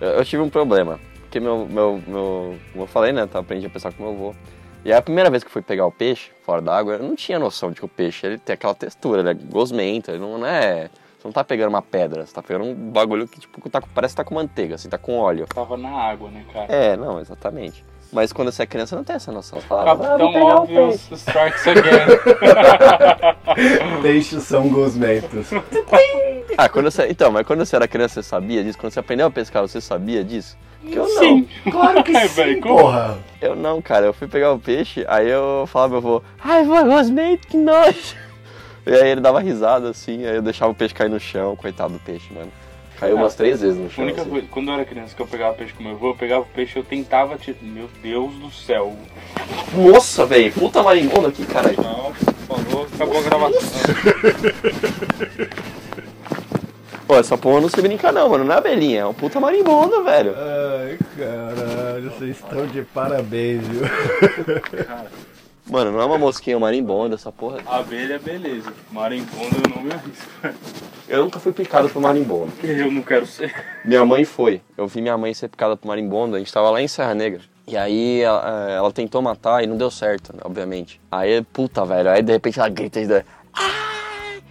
eu, 0.00 0.08
eu 0.08 0.24
tive 0.24 0.42
um 0.42 0.50
problema. 0.50 0.98
Porque 1.22 1.38
meu, 1.38 1.66
meu, 1.66 2.02
meu, 2.06 2.58
como 2.72 2.84
eu 2.84 2.86
falei, 2.86 3.12
né? 3.12 3.28
Eu 3.32 3.40
aprendi 3.40 3.66
a 3.66 3.70
pescar 3.70 3.92
com 3.92 4.02
meu 4.02 4.12
avô. 4.12 4.34
E 4.84 4.90
aí 4.90 4.98
a 4.98 5.02
primeira 5.02 5.28
vez 5.28 5.44
que 5.44 5.48
eu 5.48 5.52
fui 5.52 5.62
pegar 5.62 5.86
o 5.86 5.92
peixe 5.92 6.30
fora 6.42 6.62
d'água, 6.62 6.94
eu 6.94 7.02
não 7.02 7.14
tinha 7.14 7.38
noção 7.38 7.70
de 7.70 7.76
que 7.76 7.84
o 7.84 7.88
peixe 7.88 8.26
ele 8.26 8.38
tem 8.38 8.54
aquela 8.54 8.74
textura, 8.74 9.20
ele 9.20 9.30
é 9.30 9.34
gosmento, 9.34 10.10
ele 10.10 10.18
não 10.18 10.44
é. 10.44 10.88
Você 11.18 11.28
não 11.28 11.32
tá 11.32 11.44
pegando 11.44 11.68
uma 11.68 11.82
pedra, 11.82 12.24
você 12.24 12.32
tá 12.32 12.42
pegando 12.42 12.64
um 12.64 12.74
bagulho 12.74 13.28
que 13.28 13.40
tipo, 13.40 13.68
tá, 13.68 13.82
parece 13.94 14.14
que 14.14 14.16
tá 14.16 14.24
com 14.24 14.34
manteiga, 14.34 14.76
assim, 14.76 14.88
tá 14.88 14.96
com 14.96 15.18
óleo. 15.18 15.46
Tava 15.54 15.76
na 15.76 15.90
água, 15.90 16.30
né, 16.30 16.46
cara? 16.50 16.72
É, 16.72 16.96
não, 16.96 17.20
exatamente. 17.20 17.84
Mas 18.12 18.32
quando 18.32 18.50
você 18.50 18.64
é 18.64 18.66
criança, 18.66 18.96
não 18.96 19.04
tem 19.04 19.14
essa 19.16 19.30
noção. 19.30 19.60
Você 19.60 19.66
fala, 19.68 19.92
ah, 19.92 19.94
vou 19.94 20.04
Capitão 20.06 20.32
pegar 20.32 20.44
o 20.44 20.62
Obvious 20.62 21.02
peixe. 21.02 21.14
strikes 21.14 21.68
again. 21.68 22.06
Peixes 24.02 24.42
são 24.44 24.68
gosmentos. 24.68 25.48
Ah, 26.58 26.68
quando 26.68 26.90
você. 26.90 27.06
Então, 27.08 27.30
mas 27.30 27.46
quando 27.46 27.64
você 27.64 27.76
era 27.76 27.86
criança, 27.86 28.14
você 28.22 28.28
sabia 28.28 28.64
disso? 28.64 28.78
Quando 28.78 28.92
você 28.92 28.98
aprendeu 29.00 29.26
a 29.26 29.30
pescar, 29.30 29.62
você 29.62 29.80
sabia 29.80 30.24
disso? 30.24 30.56
Porque 30.82 30.98
eu 30.98 31.04
não. 31.08 31.18
Sim. 31.20 31.48
Claro 31.70 32.02
que 32.02 32.10
É, 32.16 32.26
sim, 32.26 32.34
velho, 32.34 32.60
como? 32.60 32.78
porra! 32.80 33.18
Eu 33.40 33.54
não, 33.54 33.80
cara. 33.80 34.06
Eu 34.06 34.12
fui 34.12 34.26
pegar 34.26 34.52
o 34.52 34.58
peixe, 34.58 35.04
aí 35.08 35.28
eu 35.28 35.64
falava 35.68 36.00
pro 36.00 36.02
meu 36.02 36.16
avô, 36.16 36.24
ai, 36.42 36.64
vô, 36.64 36.82
gosmei, 36.84 37.36
que 37.36 37.56
nojo. 37.56 38.16
E 38.86 38.92
aí 38.94 39.10
ele 39.10 39.20
dava 39.20 39.40
risada 39.40 39.90
assim, 39.90 40.24
aí 40.26 40.36
eu 40.36 40.42
deixava 40.42 40.72
o 40.72 40.74
peixe 40.74 40.94
cair 40.94 41.10
no 41.10 41.20
chão, 41.20 41.54
coitado 41.54 41.92
do 41.92 41.98
peixe, 42.00 42.32
mano. 42.32 42.50
Caiu 42.98 43.16
umas 43.16 43.34
três 43.34 43.60
vezes 43.62 43.78
no 43.78 43.86
A 43.86 43.88
chão. 43.88 44.04
única 44.04 44.20
assim. 44.20 44.30
coisa, 44.30 44.46
quando 44.50 44.68
eu 44.68 44.74
era 44.74 44.84
criança 44.84 45.14
que 45.16 45.22
eu 45.22 45.26
pegava 45.26 45.54
peixe 45.54 45.72
com 45.72 45.82
meu 45.82 45.92
avô, 45.92 46.08
eu 46.10 46.14
pegava 46.16 46.42
o 46.42 46.46
peixe 46.46 46.76
eu 46.78 46.84
tentava 46.84 47.36
tirar. 47.38 47.56
Meu 47.62 47.88
Deus 48.02 48.32
do 48.34 48.50
céu. 48.50 48.94
Nossa, 49.74 50.26
velho, 50.26 50.52
puta 50.52 50.82
marimbondo 50.82 51.28
aqui, 51.28 51.46
caralho. 51.46 51.76
Não, 51.82 52.12
favor, 52.46 52.86
acabou 52.94 53.18
a 53.18 53.22
gravação. 53.22 53.80
Pô, 57.06 57.16
essa 57.16 57.36
porra 57.36 57.60
não 57.60 57.68
se 57.68 57.80
brinca 57.82 58.12
não, 58.12 58.28
mano. 58.28 58.44
Não 58.44 58.54
é 58.54 58.58
abelhinha, 58.58 59.00
é 59.00 59.06
um 59.06 59.14
puta 59.14 59.40
marimbondo, 59.40 60.04
velho. 60.04 60.34
Ai, 60.36 60.98
caralho, 61.18 62.10
vocês 62.10 62.36
estão 62.36 62.66
de 62.66 62.82
parabéns, 62.82 63.62
viu? 63.66 63.82
Mano, 65.70 65.92
não 65.92 66.00
é 66.00 66.04
uma 66.04 66.18
mosquinha, 66.18 66.54
é 66.54 66.56
um 66.56 66.60
marimbondo, 66.60 67.14
essa 67.14 67.30
porra. 67.30 67.60
Abelha, 67.64 68.18
beleza. 68.18 68.72
Marimbondo 68.90 69.54
eu 69.64 69.70
não 69.70 69.82
me 69.82 69.92
arrisco. 69.92 70.28
Eu 71.08 71.24
nunca 71.24 71.38
fui 71.38 71.52
picado 71.52 71.88
por 71.88 72.02
marimbondo. 72.02 72.52
Eu 72.60 72.90
não 72.90 73.02
quero 73.02 73.24
ser. 73.24 73.54
Minha 73.84 74.04
mãe 74.04 74.24
foi. 74.24 74.60
Eu 74.76 74.88
vi 74.88 75.00
minha 75.00 75.16
mãe 75.16 75.32
ser 75.32 75.48
picada 75.48 75.76
por 75.76 75.86
marimbondo. 75.86 76.34
A 76.34 76.40
gente 76.40 76.52
tava 76.52 76.70
lá 76.70 76.82
em 76.82 76.88
Serra 76.88 77.14
Negra. 77.14 77.42
E 77.68 77.76
aí 77.76 78.20
ela, 78.20 78.68
eh, 78.68 78.76
ela 78.78 78.92
tentou 78.92 79.22
matar 79.22 79.62
e 79.62 79.66
não 79.68 79.76
deu 79.76 79.92
certo, 79.92 80.34
obviamente. 80.42 81.00
Aí, 81.08 81.40
puta, 81.52 81.84
velho. 81.84 82.10
Aí 82.10 82.20
de 82.20 82.32
repente 82.32 82.58
ela 82.58 82.68
grita 82.68 82.98
e 82.98 83.06
dá. 83.06 83.22
Ai! 83.52 84.42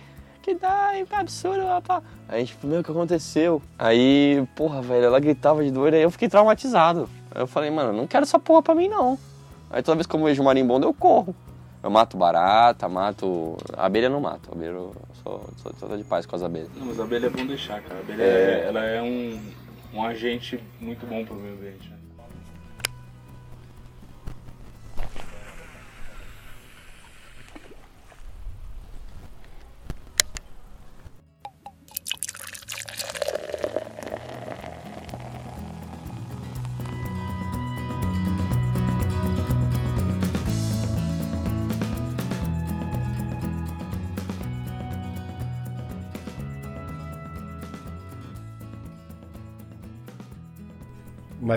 Que 0.41 0.55
dá, 0.55 0.91
que 1.05 1.15
absurdo, 1.15 1.65
rapaz. 1.65 2.01
Aí 2.29 2.38
a 2.38 2.39
gente 2.39 2.53
falou, 2.53 2.71
meu, 2.71 2.81
o 2.81 2.83
que 2.83 2.91
aconteceu? 2.91 3.61
Aí, 3.77 4.41
porra, 4.55 4.81
velho, 4.81 5.03
ela 5.03 5.19
gritava 5.19 5.61
de 5.65 5.69
dor, 5.69 5.93
aí 5.93 6.01
eu 6.01 6.11
fiquei 6.11 6.29
traumatizado. 6.29 7.09
Aí 7.29 7.41
eu 7.41 7.47
falei, 7.47 7.69
mano, 7.69 7.91
não 7.91 8.07
quero 8.07 8.23
essa 8.23 8.39
porra 8.39 8.61
pra 8.61 8.73
mim, 8.73 8.88
não. 8.88 9.19
Aí 9.69 9.81
toda 9.83 9.95
vez 9.95 10.07
que 10.07 10.15
eu 10.15 10.23
vejo 10.23 10.43
marimbondo, 10.43 10.88
eu 10.88 10.93
corro. 10.93 11.35
Eu 11.81 11.89
mato 11.89 12.17
barata, 12.17 12.89
mato. 12.89 13.55
Abelha 13.77 14.07
eu 14.07 14.09
não 14.09 14.19
mato. 14.19 14.49
Abelha 14.51 14.71
eu 14.71 14.93
sou, 15.23 15.49
sou, 15.57 15.73
sou 15.79 15.97
de 15.97 16.03
paz 16.03 16.25
com 16.25 16.35
as 16.35 16.43
abelhas. 16.43 16.69
Não, 16.75 16.88
mas 16.88 16.99
a 16.99 17.03
abelha 17.03 17.27
é 17.27 17.29
bom 17.29 17.45
deixar, 17.45 17.81
cara. 17.81 17.95
A 17.95 17.99
abelha 17.99 18.23
É. 18.23 18.25
é, 18.25 18.67
ela 18.67 18.83
é 18.83 19.01
um, 19.01 19.39
um 19.93 20.03
agente 20.03 20.59
muito 20.81 21.05
bom 21.05 21.23
pro 21.23 21.35
meio 21.35 21.53
ambiente. 21.53 21.89
Né? 21.89 21.95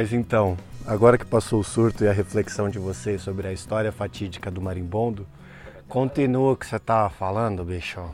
Mas 0.03 0.13
então, 0.13 0.59
agora 0.85 1.17
que 1.17 1.25
passou 1.25 1.61
o 1.61 1.65
surto 1.65 2.03
e 2.03 2.09
a 2.09 2.13
reflexão 2.13 2.69
de 2.69 2.77
vocês 2.77 3.23
sobre 3.23 3.47
a 3.47 3.53
história 3.53 3.93
fatídica 3.93 4.51
do 4.51 4.61
marimbondo, 4.61 5.25
continua 5.89 6.55
o 6.55 6.57
que 6.57 6.67
você 6.67 6.77
tava 6.77 7.09
falando, 7.09 7.63
bicho. 7.63 8.05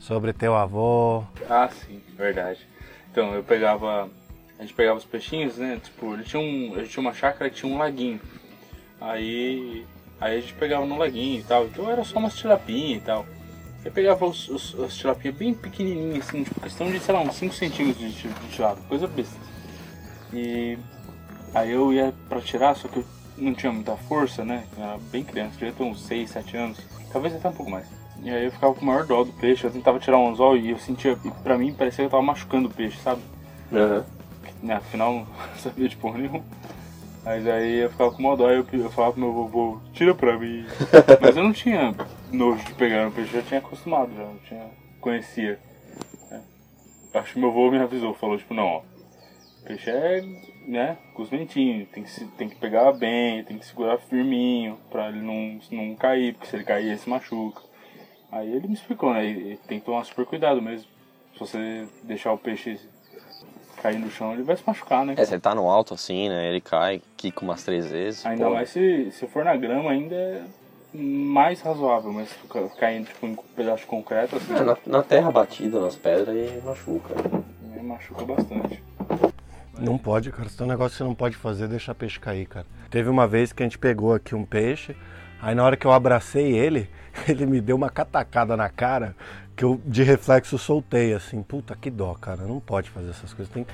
Sobre 0.00 0.32
teu 0.32 0.56
avô. 0.56 1.22
Ah, 1.48 1.68
sim, 1.68 2.02
verdade. 2.16 2.66
Então, 3.12 3.32
eu 3.32 3.44
pegava. 3.44 4.10
A 4.58 4.62
gente 4.62 4.74
pegava 4.74 4.98
os 4.98 5.04
peixinhos, 5.04 5.56
né? 5.56 5.80
Tipo, 5.80 6.14
ele 6.14 6.24
tinha 6.24 6.42
um, 6.42 6.74
gente 6.74 6.90
tinha 6.90 7.00
uma 7.00 7.14
chácara 7.14 7.48
que 7.48 7.58
tinha 7.58 7.72
um 7.72 7.78
laguinho. 7.78 8.20
Aí. 9.00 9.86
Aí 10.20 10.38
a 10.38 10.40
gente 10.40 10.54
pegava 10.54 10.84
no 10.84 10.98
laguinho 10.98 11.38
e 11.38 11.44
tal. 11.44 11.66
Então 11.66 11.88
era 11.88 12.02
só 12.02 12.18
umas 12.18 12.34
tilapinhas 12.34 13.00
e 13.00 13.04
tal. 13.04 13.24
Eu 13.84 13.92
pegava 13.92 14.26
os, 14.26 14.48
os, 14.48 14.80
as 14.80 14.96
tilapinhas 14.96 15.36
bem 15.36 15.54
pequenininhas, 15.54 16.28
assim, 16.28 16.42
tipo, 16.42 16.60
questão 16.60 16.90
de, 16.90 16.98
sei 16.98 17.14
lá, 17.14 17.20
uns 17.20 17.36
5 17.36 17.54
centímetros 17.54 18.12
de, 18.14 18.28
de 18.28 18.48
tilápia, 18.48 18.82
coisa 18.88 19.06
besta. 19.06 19.51
E 20.32 20.78
aí 21.54 21.70
eu 21.70 21.92
ia 21.92 22.12
pra 22.28 22.40
tirar, 22.40 22.74
só 22.74 22.88
que 22.88 22.98
eu 22.98 23.04
não 23.36 23.54
tinha 23.54 23.72
muita 23.72 23.96
força, 23.96 24.44
né? 24.44 24.64
Eu 24.76 24.84
era 24.84 24.98
bem 25.10 25.22
criança, 25.24 25.52
devia 25.58 25.72
ter 25.72 25.82
uns 25.82 26.00
6, 26.02 26.30
7 26.30 26.56
anos, 26.56 26.78
talvez 27.12 27.34
até 27.34 27.48
um 27.48 27.52
pouco 27.52 27.70
mais. 27.70 27.86
E 28.22 28.30
aí 28.30 28.44
eu 28.44 28.52
ficava 28.52 28.74
com 28.74 28.82
o 28.82 28.84
maior 28.84 29.04
dó 29.06 29.24
do 29.24 29.32
peixe, 29.32 29.64
eu 29.64 29.70
tentava 29.70 29.98
tirar 29.98 30.18
um 30.18 30.28
anzol 30.30 30.56
e 30.56 30.70
eu 30.70 30.78
sentia, 30.78 31.18
e 31.24 31.30
pra 31.42 31.58
mim 31.58 31.72
parecia 31.74 31.98
que 32.04 32.06
eu 32.06 32.10
tava 32.10 32.22
machucando 32.22 32.68
o 32.68 32.72
peixe, 32.72 32.98
sabe? 33.00 33.20
Aham. 33.72 34.04
né, 34.62 34.74
afinal 34.74 35.12
não 35.26 35.26
sabia 35.58 35.88
de 35.88 35.96
porra 35.96 36.18
nenhuma. 36.18 36.44
Mas 37.24 37.46
aí 37.46 37.78
eu 37.78 37.90
ficava 37.90 38.10
com 38.10 38.22
mó 38.22 38.34
dó, 38.36 38.50
eu, 38.50 38.66
eu 38.72 38.90
falava 38.90 39.12
pro 39.14 39.22
meu 39.22 39.32
vovô, 39.32 39.78
tira 39.92 40.14
pra 40.14 40.38
mim. 40.38 40.64
Mas 41.20 41.36
eu 41.36 41.42
não 41.44 41.52
tinha 41.52 41.94
nojo 42.32 42.64
de 42.64 42.74
pegar 42.74 43.04
no 43.04 43.12
peixe, 43.12 43.34
eu 43.34 43.40
já 43.42 43.46
tinha 43.48 43.60
acostumado, 43.60 44.12
já, 44.14 44.22
eu 44.22 44.40
tinha, 44.48 44.66
conhecia. 45.00 45.58
né. 46.30 46.40
Acho 47.14 47.32
que 47.34 47.38
meu 47.38 47.50
avô 47.50 47.70
me 47.70 47.78
avisou, 47.78 48.12
falou 48.14 48.36
tipo, 48.38 48.54
não, 48.54 48.64
ó, 48.66 48.82
peixe 49.64 49.90
é, 49.90 50.22
né, 50.66 50.96
cosmentinho, 51.14 51.86
tem 51.86 52.02
que, 52.02 52.24
tem 52.36 52.48
que 52.48 52.56
pegar 52.56 52.92
bem, 52.92 53.44
tem 53.44 53.58
que 53.58 53.66
segurar 53.66 53.98
firminho, 53.98 54.78
pra 54.90 55.08
ele 55.08 55.20
não, 55.20 55.58
não 55.70 55.94
cair, 55.94 56.34
porque 56.34 56.46
se 56.48 56.56
ele 56.56 56.64
cair 56.64 56.86
ele 56.88 56.98
se 56.98 57.08
machuca. 57.08 57.62
Aí 58.30 58.50
ele 58.52 58.68
me 58.68 58.74
explicou, 58.74 59.12
né, 59.12 59.24
e, 59.26 59.52
e 59.52 59.56
tem 59.68 59.78
que 59.78 59.86
tomar 59.86 60.04
super 60.04 60.24
cuidado 60.26 60.60
mesmo. 60.62 60.86
Se 61.34 61.40
você 61.40 61.86
deixar 62.02 62.32
o 62.32 62.38
peixe 62.38 62.78
cair 63.82 63.98
no 63.98 64.10
chão, 64.10 64.32
ele 64.32 64.42
vai 64.42 64.56
se 64.56 64.62
machucar, 64.66 65.04
né? 65.04 65.14
É, 65.16 65.24
se 65.24 65.34
ele 65.34 65.40
tá 65.40 65.54
no 65.54 65.68
alto 65.68 65.94
assim, 65.94 66.28
né? 66.28 66.48
Ele 66.48 66.60
cai, 66.60 67.02
quica 67.16 67.42
umas 67.42 67.64
três 67.64 67.90
vezes. 67.90 68.24
Ainda 68.24 68.46
pô. 68.46 68.54
mais 68.54 68.68
se, 68.70 69.10
se 69.10 69.26
for 69.26 69.44
na 69.44 69.56
grama, 69.56 69.90
ainda 69.90 70.14
é 70.14 70.42
mais 70.94 71.60
razoável, 71.62 72.12
mas 72.12 72.28
caindo 72.78 73.06
tipo, 73.06 73.26
em 73.26 73.32
um 73.32 73.36
pedaço 73.56 73.80
de 73.80 73.86
concreto, 73.86 74.36
assim, 74.36 74.54
É, 74.54 74.60
na, 74.60 74.76
na 74.86 75.02
terra 75.02 75.30
batida, 75.32 75.80
nas 75.80 75.96
pedras, 75.96 76.28
e 76.36 76.60
machuca. 76.64 77.14
me 77.62 77.82
machuca 77.82 78.24
bastante. 78.24 78.82
Não 79.82 79.98
pode, 79.98 80.30
cara. 80.30 80.46
Isso 80.46 80.62
é 80.62 80.64
um 80.64 80.68
negócio 80.68 80.92
que 80.92 80.98
você 80.98 81.04
não 81.04 81.14
pode 81.14 81.36
fazer, 81.36 81.66
deixar 81.66 81.92
peixe 81.92 82.20
cair, 82.20 82.46
cara. 82.46 82.66
Teve 82.88 83.10
uma 83.10 83.26
vez 83.26 83.52
que 83.52 83.64
a 83.64 83.66
gente 83.66 83.76
pegou 83.76 84.14
aqui 84.14 84.32
um 84.32 84.44
peixe, 84.44 84.94
aí 85.40 85.56
na 85.56 85.64
hora 85.64 85.76
que 85.76 85.84
eu 85.84 85.92
abracei 85.92 86.52
ele, 86.52 86.88
ele 87.26 87.44
me 87.46 87.60
deu 87.60 87.74
uma 87.74 87.90
catacada 87.90 88.56
na 88.56 88.68
cara 88.68 89.16
que 89.56 89.64
eu 89.64 89.82
de 89.84 90.04
reflexo 90.04 90.56
soltei 90.56 91.12
assim. 91.12 91.42
Puta 91.42 91.74
que 91.74 91.90
dó, 91.90 92.14
cara. 92.14 92.42
Não 92.42 92.60
pode 92.60 92.90
fazer 92.90 93.10
essas 93.10 93.34
coisas. 93.34 93.52
Tem 93.52 93.66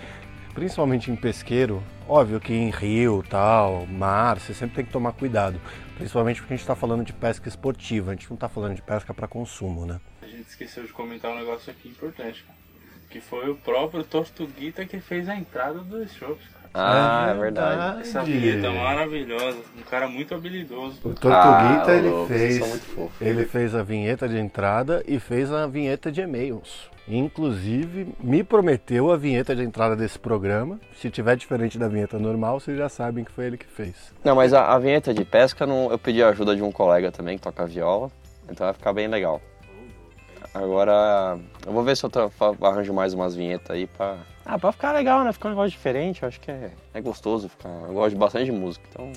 principalmente 0.55 1.11
em 1.11 1.15
pesqueiro, 1.15 1.83
óbvio 2.09 2.41
que 2.41 2.55
em 2.55 2.71
rio, 2.71 3.23
tal, 3.29 3.87
mar, 3.87 4.41
você 4.41 4.55
sempre 4.55 4.77
tem 4.77 4.85
que 4.87 4.91
tomar 4.91 5.13
cuidado, 5.13 5.61
principalmente 5.97 6.41
porque 6.41 6.55
a 6.55 6.57
gente 6.57 6.65
está 6.65 6.75
falando 6.75 7.05
de 7.05 7.13
pesca 7.13 7.49
esportiva, 7.49 8.11
a 8.11 8.15
gente 8.15 8.29
não 8.29 8.35
está 8.35 8.49
falando 8.49 8.75
de 8.75 8.83
pesca 8.83 9.15
para 9.15 9.29
consumo, 9.29 9.87
né? 9.87 10.01
A 10.21 10.27
gente 10.27 10.49
esqueceu 10.49 10.85
de 10.85 10.93
comentar 10.93 11.31
um 11.31 11.37
negócio 11.37 11.71
aqui 11.71 11.89
importante, 11.89 12.43
cara. 12.43 12.58
Que 13.11 13.21
foi 13.21 13.49
o 13.49 13.55
próprio 13.57 14.05
Tortuguita 14.05 14.85
que 14.85 15.01
fez 15.01 15.29
a 15.29 15.37
entrada 15.37 15.79
dos 15.79 16.13
shows, 16.13 16.39
cara. 16.39 16.59
Ah, 16.75 17.29
é 17.31 17.41
verdade. 17.41 18.03
Essa 18.03 18.23
vinheta 18.23 18.71
maravilhosa, 18.71 19.59
um 19.77 19.83
cara 19.83 20.07
muito 20.07 20.35
habilidoso. 20.35 20.99
O 20.99 21.15
Tortuguita 21.15 21.85
Ah, 21.87 21.95
ele 21.95 22.09
louco, 22.11 22.29
fez, 22.29 22.87
ele 23.21 23.45
fez 23.47 23.75
a 23.75 23.83
vinheta 23.83 24.29
de 24.29 24.37
entrada 24.39 25.03
e 25.09 25.19
fez 25.19 25.51
a 25.51 25.67
vinheta 25.67 26.13
de 26.13 26.21
e-mails. 26.21 26.91
Inclusive 27.09 28.09
me 28.21 28.45
prometeu 28.45 29.11
a 29.11 29.17
vinheta 29.17 29.57
de 29.57 29.63
entrada 29.63 29.97
desse 29.97 30.19
programa. 30.19 30.79
Se 31.01 31.09
tiver 31.09 31.37
diferente 31.37 31.79
da 31.79 31.89
vinheta 31.89 32.19
normal, 32.19 32.61
vocês 32.61 32.77
já 32.77 32.91
sabem 32.91 33.25
que 33.25 33.33
foi 33.33 33.47
ele 33.47 33.57
que 33.57 33.65
fez. 33.67 34.13
Não, 34.23 34.37
mas 34.37 34.53
a, 34.53 34.67
a 34.75 34.79
vinheta 34.79 35.15
de 35.15 35.25
pesca, 35.25 35.67
não, 35.67 35.91
eu 35.91 35.99
pedi 35.99 36.23
a 36.23 36.29
ajuda 36.29 36.55
de 36.55 36.63
um 36.63 36.71
colega 36.71 37.11
também 37.11 37.39
que 37.39 37.43
toca 37.43 37.65
viola, 37.65 38.11
então 38.51 38.67
vai 38.67 38.75
ficar 38.75 38.93
bem 38.93 39.09
legal. 39.09 39.41
Agora, 40.59 41.39
eu 41.65 41.73
vou 41.73 41.85
ver 41.85 41.97
se 41.97 42.05
eu 42.05 42.11
arranjo 42.67 42.93
mais 42.93 43.15
umas 43.15 43.37
vinhetas 43.37 43.71
aí 43.71 43.87
pra. 43.87 44.19
Ah, 44.45 44.59
pra 44.59 44.73
ficar 44.73 44.91
legal, 44.91 45.23
né? 45.23 45.33
Ficar 45.33 45.49
um 45.49 45.53
negócio 45.53 45.71
diferente, 45.71 46.23
eu 46.23 46.29
acho 46.29 46.41
que 46.41 46.51
é, 46.51 46.73
é 46.93 47.01
gostoso 47.01 47.49
ficar. 47.49 47.69
Eu 47.69 47.95
gosto 47.95 48.19
bastante 48.19 48.47
de 48.47 48.53
música, 48.53 48.85
então. 48.91 49.13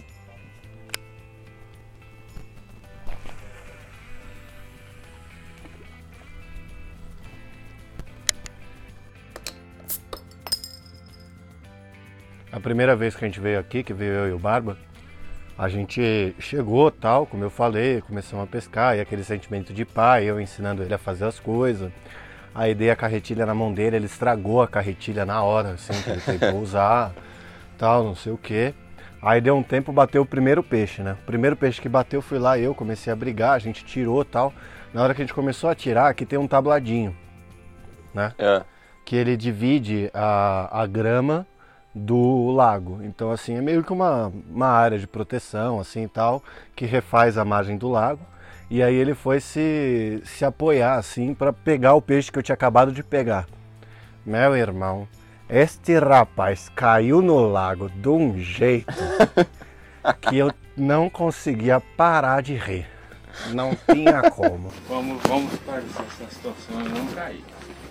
A 12.52 12.60
primeira 12.60 12.96
vez 12.96 13.16
que 13.16 13.26
a 13.26 13.28
gente 13.28 13.40
veio 13.40 13.60
aqui, 13.60 13.84
que 13.84 13.94
veio 13.94 14.14
eu 14.14 14.30
e 14.30 14.34
o 14.34 14.38
Barba, 14.38 14.78
a 15.58 15.70
gente 15.70 16.36
chegou 16.40 16.90
tal, 16.90 17.26
como 17.26 17.44
eu 17.44 17.50
falei, 17.50 18.02
começamos 18.02 18.44
a 18.44 18.48
pescar, 18.48 18.98
e 18.98 19.02
aquele 19.02 19.24
sentimento 19.24 19.74
de 19.74 19.86
pai, 19.86 20.26
eu 20.26 20.40
ensinando 20.40 20.82
ele 20.82 20.94
a 20.94 20.98
fazer 20.98 21.26
as 21.26 21.40
coisas. 21.40 21.92
Aí 22.54 22.74
dei 22.76 22.90
a 22.90 22.96
carretilha 22.96 23.46
na 23.46 23.54
mão 23.54 23.74
dele, 23.74 23.96
ele 23.96 24.06
estragou 24.06 24.62
a 24.62 24.68
carretilha 24.68 25.26
na 25.26 25.42
hora, 25.44 25.72
assim, 25.72 25.94
que 26.02 26.10
ele 26.10 26.22
tentou 26.22 26.60
usar, 26.62 27.14
tal, 27.78 28.04
não 28.04 28.16
sei 28.16 28.32
o 28.34 28.38
quê. 28.38 28.74
Aí 29.22 29.40
deu 29.40 29.56
um 29.56 29.62
tempo, 29.64 29.94
bateu 29.94 30.24
o 30.24 30.26
primeiro 30.26 30.64
peixe, 30.64 31.04
né? 31.04 31.16
O 31.22 31.26
primeiro 31.26 31.56
peixe 31.56 31.80
que 31.80 31.88
bateu, 31.88 32.22
fui 32.22 32.40
lá 32.40 32.58
eu, 32.58 32.74
comecei 32.74 33.14
a 33.14 33.16
brigar, 33.16 33.54
a 33.54 33.60
gente 33.60 33.86
tirou 33.86 34.26
tal. 34.26 34.52
Na 34.94 35.04
hora 35.04 35.14
que 35.14 35.22
a 35.22 35.26
gente 35.26 35.34
começou 35.34 35.70
a 35.70 35.76
tirar, 35.76 36.08
aqui 36.10 36.26
tem 36.26 36.40
um 36.40 36.48
tabladinho. 36.48 37.16
né? 38.14 38.34
É. 38.38 38.64
Que 39.06 39.16
ele 39.16 39.38
divide 39.38 40.10
a, 40.14 40.82
a 40.82 40.88
grama 40.88 41.46
do 41.94 42.52
lago. 42.52 43.00
Então, 43.04 43.32
assim, 43.32 43.56
é 43.56 43.62
meio 43.62 43.84
que 43.84 43.92
uma, 43.92 44.32
uma 44.50 44.68
área 44.68 44.98
de 44.98 45.08
proteção, 45.08 45.80
assim 45.80 46.04
e 46.04 46.08
tal, 46.08 46.44
que 46.76 46.86
refaz 46.86 47.38
a 47.38 47.46
margem 47.46 47.78
do 47.78 47.90
lago. 47.90 48.26
E 48.70 48.82
aí 48.82 48.96
ele 48.96 49.14
foi 49.14 49.42
se, 49.42 50.22
se 50.24 50.46
apoiar, 50.46 50.96
assim, 50.96 51.34
para 51.34 51.52
pegar 51.52 51.94
o 51.94 52.02
peixe 52.02 52.32
que 52.32 52.40
eu 52.40 52.44
tinha 52.44 52.54
acabado 52.54 52.92
de 52.92 53.04
pegar. 53.04 53.46
Meu 54.26 54.56
irmão, 54.56 55.08
este 55.50 55.98
rapaz 56.00 56.70
caiu 56.70 57.22
no 57.22 57.40
lago 57.50 57.90
de 57.90 58.08
um 58.08 58.40
jeito 58.40 58.94
que 60.22 60.38
eu 60.38 60.54
não 60.78 61.10
conseguia 61.10 61.82
parar 61.98 62.42
de 62.42 62.56
rir. 62.56 62.88
Não 63.50 63.76
tinha 63.92 64.30
como. 64.32 64.72
Vamos, 64.88 65.22
vamos 65.24 65.54
parecer 65.60 66.02
essa 66.02 66.30
situação 66.30 66.82
eu 66.82 66.90
não 66.90 67.08
caí. 67.08 67.44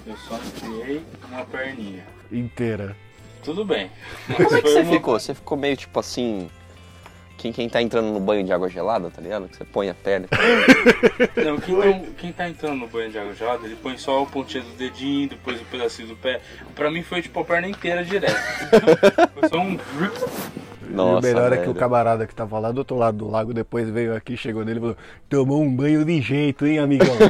Eu 0.06 0.16
só 0.16 0.36
enfiei 0.36 1.04
uma 1.28 1.44
perninha. 1.44 2.04
Inteira. 2.32 2.96
Tudo 3.42 3.64
bem. 3.64 3.90
Como 4.36 4.54
é 4.56 4.62
que 4.62 4.68
você 4.68 4.80
uma- 4.80 4.92
ficou? 4.92 5.18
Você 5.18 5.34
ficou 5.34 5.56
meio 5.58 5.76
tipo 5.76 5.98
assim. 5.98 6.50
Quem, 7.38 7.52
quem 7.52 7.70
tá 7.70 7.80
entrando 7.80 8.12
no 8.12 8.20
banho 8.20 8.44
de 8.44 8.52
água 8.52 8.68
gelada, 8.68 9.10
tá 9.10 9.22
ligado? 9.22 9.48
Que 9.48 9.56
você 9.56 9.64
põe 9.64 9.88
a 9.88 9.94
perna. 9.94 10.28
Não, 11.42 11.56
quem, 11.58 11.74
tá, 11.80 12.00
quem 12.18 12.32
tá 12.34 12.48
entrando 12.50 12.76
no 12.80 12.86
banho 12.86 13.10
de 13.10 13.18
água 13.18 13.32
gelada, 13.34 13.64
ele 13.64 13.76
põe 13.76 13.96
só 13.96 14.22
o 14.22 14.26
pontinho 14.26 14.62
do 14.62 14.74
dedinho, 14.76 15.30
depois 15.30 15.58
o 15.58 15.64
pedacinho 15.64 16.08
do 16.08 16.16
pé. 16.16 16.42
Pra 16.74 16.90
mim 16.90 17.02
foi 17.02 17.22
tipo 17.22 17.40
a 17.40 17.44
perna 17.44 17.66
inteira 17.66 18.04
direto. 18.04 18.36
Foi 19.40 19.48
só 19.48 19.56
um. 19.58 19.78
Nossa, 20.94 21.26
e 21.26 21.30
o 21.30 21.34
melhor 21.34 21.52
é 21.52 21.56
que 21.56 21.62
velho. 21.62 21.72
o 21.72 21.74
camarada 21.74 22.26
que 22.26 22.34
tava 22.34 22.58
lá 22.58 22.70
do 22.72 22.78
outro 22.78 22.96
lado 22.96 23.18
do 23.18 23.28
lago 23.28 23.54
depois 23.54 23.88
veio 23.88 24.14
aqui, 24.14 24.36
chegou 24.36 24.64
nele 24.64 24.78
e 24.78 24.80
falou: 24.80 24.96
Tomou 25.28 25.62
um 25.62 25.74
banho 25.74 26.04
de 26.04 26.20
jeito, 26.20 26.66
hein, 26.66 26.78
amigão? 26.78 27.16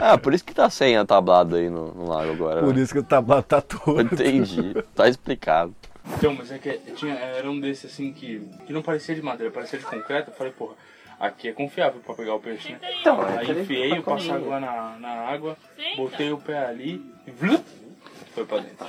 Ah, 0.00 0.18
por 0.18 0.34
isso 0.34 0.44
que 0.44 0.54
tá 0.54 0.68
sem 0.68 0.96
a 0.96 1.04
tablado 1.04 1.56
aí 1.56 1.70
no, 1.70 1.92
no 1.92 2.08
lago 2.08 2.32
agora. 2.32 2.60
Por 2.60 2.74
né? 2.74 2.82
isso 2.82 2.92
que 2.92 2.98
o 2.98 3.04
tablado 3.04 3.42
tá 3.42 3.60
todo. 3.60 4.00
Entendi. 4.00 4.74
Tá 4.94 5.08
explicado. 5.08 5.74
Então, 6.16 6.34
mas 6.34 6.52
é 6.52 6.58
que 6.58 6.72
tinha, 6.94 7.14
era 7.14 7.50
um 7.50 7.58
desses 7.58 7.92
assim 7.92 8.12
que, 8.12 8.40
que 8.66 8.72
não 8.72 8.82
parecia 8.82 9.14
de 9.14 9.22
madeira, 9.22 9.52
parecia 9.52 9.78
de 9.78 9.84
concreto. 9.84 10.30
Eu 10.30 10.34
falei, 10.34 10.52
porra, 10.52 10.74
aqui 11.18 11.48
é 11.48 11.52
confiável 11.52 12.00
pra 12.04 12.14
pegar 12.14 12.34
o 12.34 12.40
peixe, 12.40 12.72
né? 12.72 12.78
Então, 13.00 13.20
Aí 13.22 13.50
enfiei, 13.50 13.92
eu 13.92 14.02
passo 14.02 14.32
água 14.32 14.60
na, 14.60 14.98
na 14.98 15.08
água, 15.08 15.56
botei 15.96 16.30
o 16.32 16.38
pé 16.38 16.66
ali 16.66 17.04
e 17.26 17.30
vlup, 17.30 17.64
foi 18.34 18.44
pra 18.44 18.58
dentro. 18.58 18.86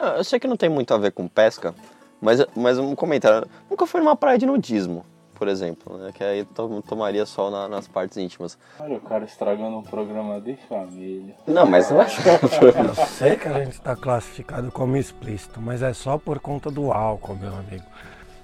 Ah, 0.00 0.14
Eu 0.16 0.24
sei 0.24 0.40
que 0.40 0.48
não 0.48 0.56
tem 0.56 0.68
muito 0.68 0.94
a 0.94 0.98
ver 0.98 1.12
com 1.12 1.28
pesca, 1.28 1.74
mas, 2.20 2.44
mas 2.56 2.78
um 2.78 2.94
comentário. 2.94 3.46
Nunca 3.68 3.86
foi 3.86 4.00
numa 4.00 4.16
praia 4.16 4.38
de 4.38 4.46
nudismo, 4.46 5.04
por 5.34 5.46
exemplo, 5.46 5.98
né? 5.98 6.10
Que 6.14 6.24
aí 6.24 6.44
to- 6.44 6.82
tomaria 6.88 7.26
sol 7.26 7.50
na- 7.50 7.68
nas 7.68 7.86
partes 7.86 8.16
íntimas. 8.16 8.56
Olha 8.78 8.96
o 8.96 9.00
cara 9.00 9.24
estragando 9.24 9.76
um 9.76 9.82
programa 9.82 10.40
de 10.40 10.56
família. 10.68 11.34
Não, 11.46 11.66
mas 11.66 11.90
eu 11.90 12.00
acho 12.00 12.22
que 12.22 12.28
Eu 12.80 12.94
sei 13.06 13.36
que 13.36 13.46
a 13.48 13.62
gente 13.64 13.72
está 13.74 13.94
classificado 13.94 14.70
como 14.72 14.96
explícito, 14.96 15.60
mas 15.60 15.82
é 15.82 15.92
só 15.92 16.16
por 16.16 16.38
conta 16.40 16.70
do 16.70 16.90
álcool, 16.92 17.34
meu 17.36 17.54
amigo. 17.54 17.84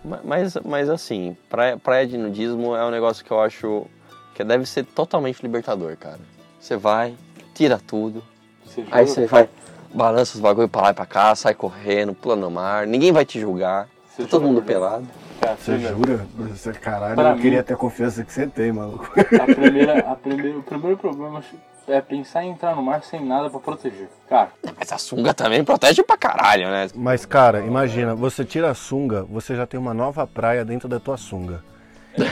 Ma- 0.04 0.20
Mas, 0.22 0.54
mas 0.64 0.88
assim, 0.90 1.36
praia, 1.48 1.76
praia 1.78 2.06
de 2.06 2.18
nudismo 2.18 2.76
é 2.76 2.84
um 2.84 2.90
negócio 2.90 3.24
que 3.24 3.30
eu 3.30 3.40
acho 3.40 3.86
que 4.34 4.44
deve 4.44 4.66
ser 4.66 4.84
totalmente 4.84 5.40
libertador, 5.42 5.96
cara. 5.96 6.20
Você 6.60 6.76
vai, 6.76 7.14
tira 7.54 7.78
tudo, 7.78 8.22
Você 8.64 8.84
aí 8.90 9.06
você 9.06 9.26
vai, 9.26 9.48
balança 9.96 10.34
os 10.34 10.40
bagulho 10.40 10.68
pra 10.68 10.82
lá 10.82 10.90
e 10.90 10.94
pra 10.94 11.06
cá, 11.06 11.34
sai 11.34 11.54
correndo, 11.54 12.14
pula 12.14 12.36
no 12.36 12.50
mar, 12.50 12.86
ninguém 12.86 13.12
vai 13.12 13.24
te 13.24 13.40
julgar. 13.40 13.88
Você 14.14 14.22
Tá 14.24 14.28
todo 14.28 14.42
mundo 14.46 14.62
pelado. 14.62 15.06
Cara, 15.40 15.56
Você 15.56 15.76
você 15.78 15.88
jura? 15.88 16.26
Você, 16.38 16.72
caralho, 16.72 17.14
Pra 17.14 17.30
eu 17.30 17.36
mim- 17.36 17.42
queria 17.42 17.62
ter 17.62 17.74
a 17.74 17.76
confiança 17.76 18.24
que 18.24 18.32
você 18.32 18.46
tem, 18.46 18.72
maluco. 18.72 19.10
A 19.40 19.54
primeira, 19.54 19.98
a 20.10 20.14
primeira, 20.14 20.58
o 20.58 20.62
primeiro 20.62 20.96
problema 20.96 21.42
é 21.86 22.00
pensar 22.00 22.42
em 22.42 22.50
entrar 22.50 22.74
no 22.74 22.82
mar 22.82 23.02
sem 23.02 23.22
nada 23.24 23.50
pra 23.50 23.60
proteger. 23.60 24.08
Cara, 24.28 24.48
Mas 24.78 24.90
a 24.92 24.98
sunga 24.98 25.34
também 25.34 25.62
protege 25.62 26.02
pra 26.02 26.16
caralho, 26.16 26.68
né? 26.68 26.88
Mas, 26.94 27.26
cara, 27.26 27.60
imagina, 27.60 28.14
você 28.14 28.44
tira 28.44 28.70
a 28.70 28.74
sunga, 28.74 29.24
você 29.24 29.54
já 29.54 29.66
tem 29.66 29.78
uma 29.78 29.92
nova 29.94 30.26
praia 30.26 30.64
dentro 30.64 30.88
da 30.88 30.98
tua 30.98 31.16
sunga. 31.18 31.62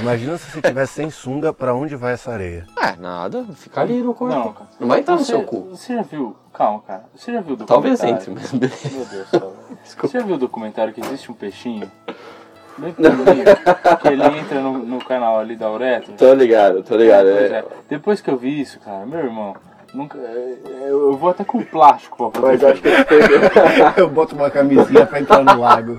Imagina 0.01 0.37
se 0.39 0.51
você 0.51 0.63
tivesse 0.63 0.93
sem 0.95 1.11
sunga, 1.11 1.53
pra 1.53 1.75
onde 1.75 1.95
vai 1.97 2.15
essa 2.15 2.31
areia? 2.33 2.67
É, 2.81 2.97
nada, 2.97 3.45
fica 3.55 3.81
ali 3.81 4.03
no 4.03 4.15
corpo. 4.15 4.35
não, 4.35 4.53
cara. 4.53 4.69
Não 4.81 4.89
vai 4.89 5.01
entrar 5.01 5.15
no 5.15 5.21
Você- 5.21 5.33
seu 5.33 5.43
cu. 5.43 5.69
Você 5.71 5.95
já 5.95 6.03
viu? 6.03 6.37
Calma, 6.53 6.81
cara. 6.87 7.05
Você 7.15 7.33
já 7.33 7.41
viu 7.41 7.55
o 7.55 7.59
Talvez 7.59 8.01
documentário? 8.01 8.33
entre, 8.33 8.43
mas 8.43 8.53
beleza. 8.53 8.89
Meu 8.97 9.05
Deus 9.07 9.27
do 9.27 9.39
céu. 9.39 9.53
Você 9.85 10.19
já 10.19 10.25
viu 10.25 10.35
o 10.37 10.39
documentário 10.39 10.93
que 10.93 11.01
existe 11.01 11.31
um 11.31 11.35
peixinho? 11.35 11.91
Bem 12.77 12.93
pequenininho, 12.93 13.45
que 14.03 14.09
ele 14.09 14.25
entra 14.39 14.61
no, 14.61 14.79
no 14.79 15.05
canal 15.05 15.39
ali 15.39 15.55
da 15.55 15.71
uretra? 15.71 16.13
Tô 16.15 16.35
ligado, 16.35 16.83
tô 16.83 16.97
ligado. 16.97 17.27
Pois 17.27 17.53
é. 17.53 17.65
Depois 17.89 18.21
que 18.21 18.29
eu 18.31 18.37
vi 18.37 18.61
isso, 18.61 18.81
cara, 18.81 19.07
meu 19.07 19.21
irmão, 19.21 19.55
nunca, 19.95 20.19
é, 20.19 20.57
eu 20.89 21.05
eu 21.13 21.17
vou 21.17 21.31
até 21.31 21.45
com 21.45 21.63
plástico 21.63 22.31
pra 22.31 22.41
proteger. 22.41 22.83
Eu 23.97 24.09
boto 24.11 24.35
uma 24.35 24.51
camisinha 24.51 25.07
pra 25.07 25.21
entrar 25.21 25.43
no 25.45 25.59
lago. 25.61 25.99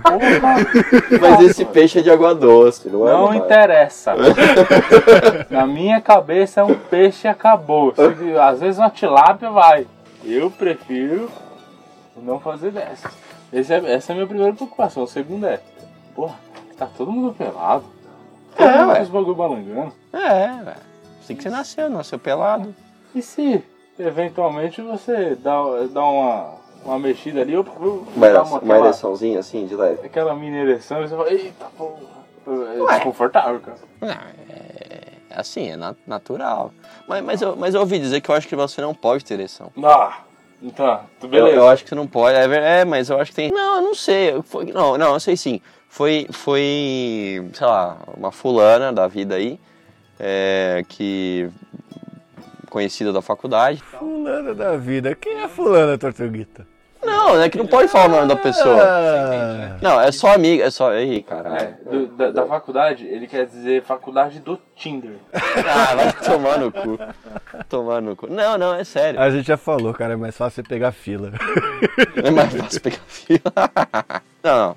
Mas 1.22 1.42
esse 1.42 1.64
peixe 1.66 2.00
é 2.00 2.02
de 2.02 2.12
água 2.12 2.36
doce, 2.36 2.90
não 2.90 3.08
é? 3.08 3.14
Não 3.14 3.34
interessa. 3.34 4.14
Na 5.50 5.66
minha 5.66 6.02
cabeça 6.02 6.62
é 6.62 6.64
um 6.64 6.76
peixe 6.76 7.28
e 7.28 7.30
acabou. 7.30 7.94
Se- 7.96 8.38
Às 8.38 8.60
vezes 8.60 8.78
uma 8.80 8.90
tilápia 8.90 9.50
vai. 9.50 9.88
Eu 10.24 10.50
prefiro 10.52 11.30
não 12.18 12.40
fazer 12.40 12.72
dessas. 12.72 13.12
Esse 13.54 13.74
é- 13.74 13.94
essa 13.94 14.12
é 14.12 14.14
a 14.14 14.16
minha 14.16 14.28
primeira 14.28 14.54
preocupação. 14.54 15.04
A 15.04 15.08
segunda 15.08 15.48
é, 15.50 15.60
porra, 16.16 16.36
tá 16.78 16.88
todo 16.98 17.12
mundo 17.12 17.34
pelado. 17.34 17.84
Todo 18.58 18.68
É, 18.68 18.78
mundo 18.80 18.92
ué. 18.92 19.06
bagulho 19.06 19.36
balangando. 19.36 19.94
É, 20.14 20.48
velho. 20.64 20.78
Assim 21.24 21.36
que 21.36 21.44
você 21.44 21.50
nasceu, 21.50 21.90
nasceu 21.90 22.20
pelado. 22.20 22.74
E 23.14 23.22
se 23.22 23.64
eventualmente 23.98 24.82
você 24.82 25.36
dá, 25.36 25.62
dá 25.92 26.04
uma, 26.04 26.54
uma 26.84 27.00
mexida 27.00 27.42
ali, 27.42 27.56
ou, 27.56 27.64
Uma, 28.16 28.30
dá 28.30 28.44
uma, 28.44 28.50
uma 28.52 28.58
aquela, 28.58 28.86
ereçãozinha 28.88 29.40
assim, 29.40 29.66
de 29.66 29.76
leve. 29.76 30.06
aquela 30.06 30.36
mini 30.36 30.58
ereção 30.58 31.04
e 31.04 31.08
você 31.08 31.16
fala, 31.16 31.32
eita 31.32 31.66
porra. 31.78 32.16
É 32.48 32.94
desconfortável, 32.94 33.60
cara. 33.60 33.78
Não, 34.00 34.10
é 34.10 35.16
assim, 35.32 35.72
é 35.72 35.76
na- 35.76 35.96
natural. 36.06 36.72
Mas, 37.08 37.24
mas, 37.24 37.42
eu, 37.42 37.56
mas 37.56 37.74
eu 37.74 37.82
ouvi 37.82 37.98
dizer 38.00 38.22
que 38.22 38.30
eu 38.30 38.36
acho 38.36 38.48
que 38.48 38.56
você 38.56 38.82
não 38.82 38.94
pode 38.94 39.26
ter 39.26 39.34
ereção. 39.34 39.72
Ah, 39.84 40.20
então, 40.62 41.00
tu 41.20 41.26
Eu, 41.26 41.30
beleza. 41.30 41.56
eu 41.56 41.68
acho 41.68 41.84
que 41.84 41.90
você 41.90 41.96
não 41.96 42.06
pode. 42.08 42.38
É, 42.38 42.82
é, 42.82 42.86
mas 42.86 43.10
eu 43.10 43.20
acho 43.20 43.32
que 43.32 43.36
tem. 43.36 43.52
Não, 43.52 43.78
eu 43.78 43.82
não 43.82 43.96
sei. 43.96 44.40
Foi, 44.44 44.66
não, 44.66 44.96
não, 44.98 45.14
eu 45.16 45.20
sei 45.20 45.36
sim. 45.36 45.60
Foi, 45.90 46.28
foi, 46.32 47.50
sei 47.54 47.66
lá, 47.68 47.98
uma 48.16 48.32
fulana 48.32 48.94
da 48.94 49.08
vida 49.08 49.36
aí, 49.36 49.60
é, 50.20 50.84
que. 50.88 51.50
Conhecida 52.76 53.14
da 53.14 53.22
faculdade. 53.22 53.82
Fulana 53.82 54.54
da 54.54 54.76
vida. 54.76 55.16
Quem 55.16 55.42
é 55.42 55.48
fulana, 55.48 55.98
Tortuguita? 55.98 56.68
Não, 57.02 57.42
é 57.42 57.48
que 57.50 57.58
não 57.58 57.66
pode 57.68 57.88
falar 57.88 58.08
o 58.08 58.10
nome 58.10 58.28
da 58.28 58.36
pessoa. 58.36 58.82
Ah, 58.84 59.78
Não, 59.82 60.02
é 60.02 60.12
só 60.12 60.34
amiga, 60.34 60.66
é 60.66 60.70
só. 60.70 60.94
Ih, 60.94 61.22
caralho. 61.24 61.58
É, 61.58 61.90
do- 61.90 62.08
da, 62.08 62.32
da 62.32 62.46
faculdade, 62.46 63.06
ele 63.06 63.28
quer 63.28 63.46
dizer 63.46 63.82
faculdade 63.84 64.40
do 64.42 64.60
Tinder. 64.76 65.16
Ah, 65.34 65.96
vai 65.96 66.12
tomar 66.14 66.58
no 66.60 66.70
cu. 66.70 67.00
Tomar 67.70 68.02
no 68.02 68.14
cu. 68.16 68.28
Não, 68.28 68.58
não, 68.58 68.74
é 68.74 68.84
sério. 68.84 69.22
a 69.22 69.30
gente 69.30 69.48
já 69.48 69.56
falou, 69.56 69.94
cara, 69.94 70.14
é 70.14 70.18
mais 70.18 70.36
fácil 70.36 70.62
você 70.62 70.68
pegar 70.68 70.92
fila. 70.92 71.32
É 72.22 72.30
mais 72.30 72.54
fácil 72.54 72.82
pegar 72.82 73.00
fila. 73.08 73.40
Não, 74.44 74.58
não. 74.68 74.76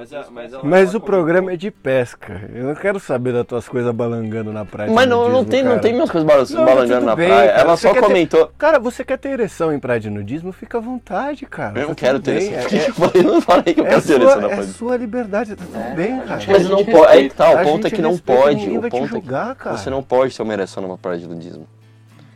Mas, 0.00 0.30
mas, 0.30 0.52
Mas 0.62 0.94
o 0.94 1.00
programa 1.00 1.52
é 1.52 1.56
de 1.56 1.70
pesca. 1.70 2.48
Eu 2.54 2.64
não 2.64 2.74
quero 2.74 2.98
saber 2.98 3.34
das 3.34 3.44
tuas 3.46 3.68
coisas 3.68 3.94
balangando 3.94 4.50
na 4.50 4.64
praia. 4.64 4.88
de 4.88 4.94
Mas 4.94 5.06
não, 5.06 5.28
não, 5.28 5.44
tem, 5.44 5.62
não 5.62 5.78
tem 5.78 5.92
minhas 5.92 6.10
coisas 6.10 6.26
balan- 6.26 6.46
Não, 6.48 6.64
balangando 6.64 7.04
na 7.04 7.14
bem, 7.14 7.28
praia. 7.28 7.48
cara. 7.50 7.60
Ela 7.60 7.76
só 7.76 7.92
quer 7.92 8.00
ter- 8.00 8.06
comentou. 8.06 8.50
Cara, 8.56 8.78
você 8.78 9.04
quer 9.04 9.18
ter 9.18 9.28
ereção 9.28 9.70
em 9.74 9.78
praia 9.78 10.00
de 10.00 10.08
nudismo? 10.08 10.52
Fica 10.52 10.78
à 10.78 10.80
vontade, 10.80 11.44
cara. 11.44 11.78
Eu 11.78 11.88
não 11.88 11.94
Tá 11.94 12.06
quero 12.06 12.18
ter 12.18 12.38
bem. 12.38 12.54
esse. 12.54 12.76
É, 12.76 12.90
Eu 13.14 13.22
não 13.24 13.40
falei 13.42 13.74
que 13.74 13.80
eu 13.80 13.86
é, 13.86 13.88
quero 13.90 14.00
ter 14.00 14.06
sua, 14.06 14.14
ereção 14.16 14.40
na 14.40 14.46
é 14.46 14.48
praia. 14.56 14.62
sua 14.68 14.96
liberdade, 14.96 15.56
tá 15.56 15.64
tudo 15.64 15.94
bem, 15.94 16.20
cara. 16.20 16.40
Mas 16.48 16.68
não 16.70 16.84
pode. 16.84 17.12
Aí 17.12 17.28
tá, 17.30 17.50
o 17.50 17.64
ponto 17.64 17.82
gente 17.82 17.86
é 17.86 17.90
que 17.96 18.02
não 18.02 18.16
pode. 18.16 18.70
O 18.70 18.80
ponto 18.88 19.16
é 19.16 19.20
que 19.20 19.26
cara. 19.28 19.76
você 19.76 19.90
não 19.90 20.02
pode 20.02 20.34
ter 20.34 20.42
uma 20.42 20.52
ereção 20.54 20.82
numa 20.82 20.96
praia 20.96 21.18
de 21.18 21.28
nudismo. 21.28 21.66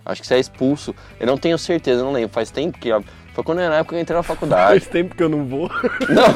Acho 0.05 0.20
que 0.20 0.27
você 0.27 0.35
é 0.35 0.38
expulso. 0.38 0.94
Eu 1.18 1.27
não 1.27 1.38
tenho 1.38 1.57
certeza, 1.57 2.00
eu 2.03 2.05
não 2.05 2.12
lembro. 2.12 2.29
Faz 2.29 2.50
tempo 2.50 2.79
que. 2.79 2.90
Foi 3.35 3.42
quando 3.42 3.59
na 3.59 3.75
época 3.77 3.90
que 3.90 3.94
eu 3.97 4.01
entrei 4.01 4.16
na 4.16 4.23
faculdade. 4.25 4.81
Faz 4.81 4.87
tempo 4.87 5.14
que 5.14 5.23
eu 5.23 5.29
não 5.29 5.44
vou. 5.44 5.68
Não, 6.09 6.35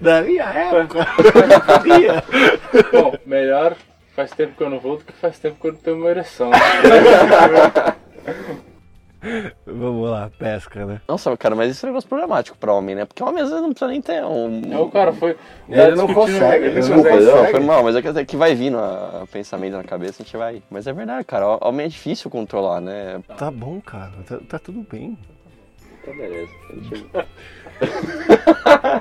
Da 0.00 0.22
minha 0.22 0.44
época. 0.44 1.06
Bom, 2.90 3.14
melhor 3.26 3.76
faz 4.14 4.30
tempo 4.30 4.56
que 4.56 4.62
eu 4.62 4.70
não 4.70 4.80
vou 4.80 4.96
do 4.96 5.04
que 5.04 5.12
faz 5.12 5.38
tempo 5.38 5.56
que 5.60 5.66
eu 5.68 5.72
não 5.72 5.78
tenho 5.78 5.98
uma 5.98 6.08
ereção. 6.08 6.50
Vamos 9.66 10.10
lá, 10.10 10.30
pesca, 10.38 10.84
né? 10.86 11.00
Nossa, 11.08 11.36
cara, 11.36 11.54
mas 11.54 11.70
isso 11.70 11.84
é 11.84 11.88
um 11.88 11.92
negócio 11.92 12.08
problemático 12.08 12.56
pra 12.58 12.72
homem, 12.72 12.94
né? 12.94 13.04
Porque 13.04 13.22
homem 13.22 13.42
às 13.42 13.48
vezes 13.48 13.62
não 13.62 13.70
precisa 13.70 13.90
nem 13.90 14.00
ter 14.00 14.24
um. 14.24 14.60
Não, 14.60 14.88
cara, 14.90 15.12
foi. 15.12 15.36
Ele 15.68 15.94
não 15.96 16.12
consegue, 16.12 16.66
ele 16.66 16.74
não 16.74 16.80
Desculpa, 16.80 17.08
consegue. 17.10 17.24
não, 17.32 17.44
foi 17.46 17.60
mal, 17.60 17.82
mas 17.82 17.96
é 17.96 18.02
que, 18.02 18.08
é 18.08 18.24
que 18.24 18.36
vai 18.36 18.54
vindo 18.54 18.78
a, 18.78 19.24
pensamento 19.30 19.76
na 19.76 19.84
cabeça, 19.84 20.22
a 20.22 20.24
gente 20.24 20.36
vai. 20.36 20.62
Mas 20.70 20.86
é 20.86 20.92
verdade, 20.92 21.24
cara, 21.24 21.58
homem 21.66 21.86
é 21.86 21.88
difícil 21.88 22.30
controlar, 22.30 22.80
né? 22.80 23.20
Tá 23.36 23.50
bom, 23.50 23.80
cara. 23.80 24.12
Tá, 24.26 24.38
tá 24.48 24.58
tudo 24.58 24.86
bem. 24.90 25.18
Tá 26.04 26.12
beleza. 26.12 26.52
A 26.70 26.74
gente- 26.74 27.06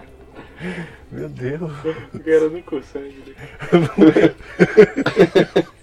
Meu 1.12 1.30
Deus. 1.30 1.72
O 2.14 2.20
cara 2.24 2.50
não 2.50 2.62
consegue. 2.64 3.36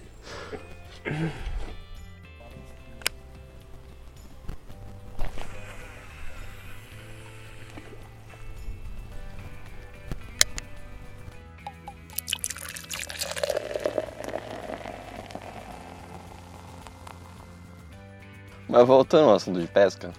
Mas 18.73 18.87
voltando 18.87 19.29
ao 19.29 19.35
assunto 19.35 19.61
de 19.61 19.67
pesca. 19.67 20.11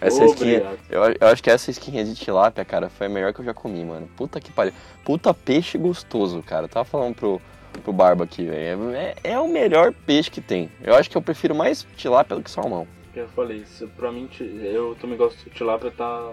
Essa. 0.00 0.24
Obrigado. 0.24 0.78
Eu, 0.90 1.02
eu 1.20 1.28
acho 1.28 1.42
que 1.42 1.50
essa 1.50 1.70
esquinha 1.70 2.04
de 2.04 2.14
tilápia, 2.14 2.64
cara, 2.64 2.88
foi 2.90 3.06
a 3.06 3.10
melhor 3.10 3.32
que 3.32 3.40
eu 3.40 3.44
já 3.44 3.54
comi, 3.54 3.84
mano. 3.84 4.08
Puta 4.14 4.38
que 4.40 4.52
pariu. 4.52 4.74
Puta 5.04 5.32
peixe 5.32 5.78
gostoso, 5.78 6.42
cara. 6.42 6.66
Eu 6.66 6.68
tava 6.68 6.84
falando 6.84 7.14
pro, 7.14 7.40
pro 7.82 7.92
Barba 7.92 8.24
aqui, 8.24 8.44
velho. 8.44 8.90
É, 8.94 9.14
é 9.24 9.38
o 9.38 9.48
melhor 9.48 9.92
peixe 10.06 10.30
que 10.30 10.40
tem. 10.40 10.70
Eu 10.84 10.94
acho 10.94 11.08
que 11.10 11.16
eu 11.16 11.22
prefiro 11.22 11.54
mais 11.54 11.86
tilápia 11.96 12.36
do 12.36 12.42
que 12.42 12.50
salmão. 12.50 12.86
Eu 13.16 13.28
falei, 13.30 13.58
isso, 13.58 13.88
pra 13.96 14.12
mim, 14.12 14.28
eu 14.38 14.96
também 15.00 15.16
gosto 15.16 15.42
de 15.42 15.50
tilápia 15.50 15.90
tá 15.90 16.30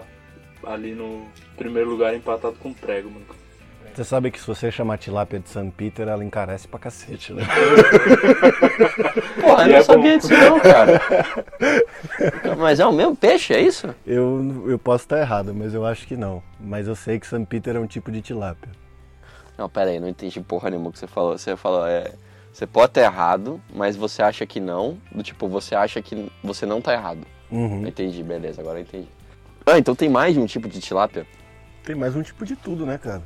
ali 0.64 0.94
no 0.94 1.26
primeiro 1.56 1.90
lugar 1.90 2.14
empatado 2.14 2.56
com 2.56 2.72
prego, 2.72 3.10
mano. 3.10 3.26
Você 3.96 4.04
sabe 4.04 4.30
que 4.30 4.38
se 4.38 4.46
você 4.46 4.70
chamar 4.70 4.98
tilápia 4.98 5.40
de 5.40 5.48
San 5.48 5.70
Peter, 5.70 6.06
ela 6.06 6.22
encarece 6.22 6.68
pra 6.68 6.78
cacete, 6.78 7.32
né? 7.32 7.42
Porra, 9.40 9.62
eu 9.62 9.68
E 9.68 9.70
não 9.70 9.76
é 9.76 9.82
sabia 9.82 10.12
bom. 10.12 10.18
disso 10.18 10.34
não, 10.34 10.60
cara. 10.60 11.00
Mas 12.58 12.78
é 12.78 12.84
o 12.84 12.92
mesmo 12.92 13.16
peixe, 13.16 13.54
é 13.54 13.60
isso? 13.62 13.94
Eu, 14.06 14.64
eu 14.68 14.78
posso 14.78 15.04
estar 15.04 15.18
errado, 15.18 15.54
mas 15.54 15.72
eu 15.72 15.86
acho 15.86 16.06
que 16.06 16.14
não. 16.14 16.42
Mas 16.60 16.86
eu 16.86 16.94
sei 16.94 17.18
que 17.18 17.26
San 17.26 17.42
Peter 17.42 17.74
é 17.74 17.80
um 17.80 17.86
tipo 17.86 18.12
de 18.12 18.20
tilápia. 18.20 18.70
Não, 19.56 19.66
pera 19.66 19.88
aí, 19.88 19.98
não 19.98 20.08
entendi 20.08 20.42
porra 20.42 20.68
nenhuma 20.68 20.92
que 20.92 20.98
você 20.98 21.06
falou. 21.06 21.38
Você 21.38 21.56
falou, 21.56 21.86
é. 21.86 22.12
Você 22.52 22.66
pode 22.66 22.90
estar 22.90 23.00
errado, 23.00 23.58
mas 23.74 23.96
você 23.96 24.22
acha 24.22 24.44
que 24.44 24.60
não. 24.60 24.98
Do 25.10 25.22
tipo, 25.22 25.48
você 25.48 25.74
acha 25.74 26.02
que 26.02 26.30
você 26.44 26.66
não 26.66 26.82
tá 26.82 26.92
errado. 26.92 27.26
Uhum. 27.50 27.86
Entendi, 27.86 28.22
beleza, 28.22 28.60
agora 28.60 28.78
eu 28.78 28.82
entendi. 28.82 29.08
Ah, 29.64 29.78
então 29.78 29.94
tem 29.94 30.10
mais 30.10 30.34
de 30.34 30.40
um 30.40 30.44
tipo 30.44 30.68
de 30.68 30.80
tilápia? 30.80 31.26
Tem 31.82 31.96
mais 31.96 32.14
um 32.14 32.20
tipo 32.22 32.44
de 32.44 32.56
tudo, 32.56 32.84
né, 32.84 32.98
cara? 32.98 33.22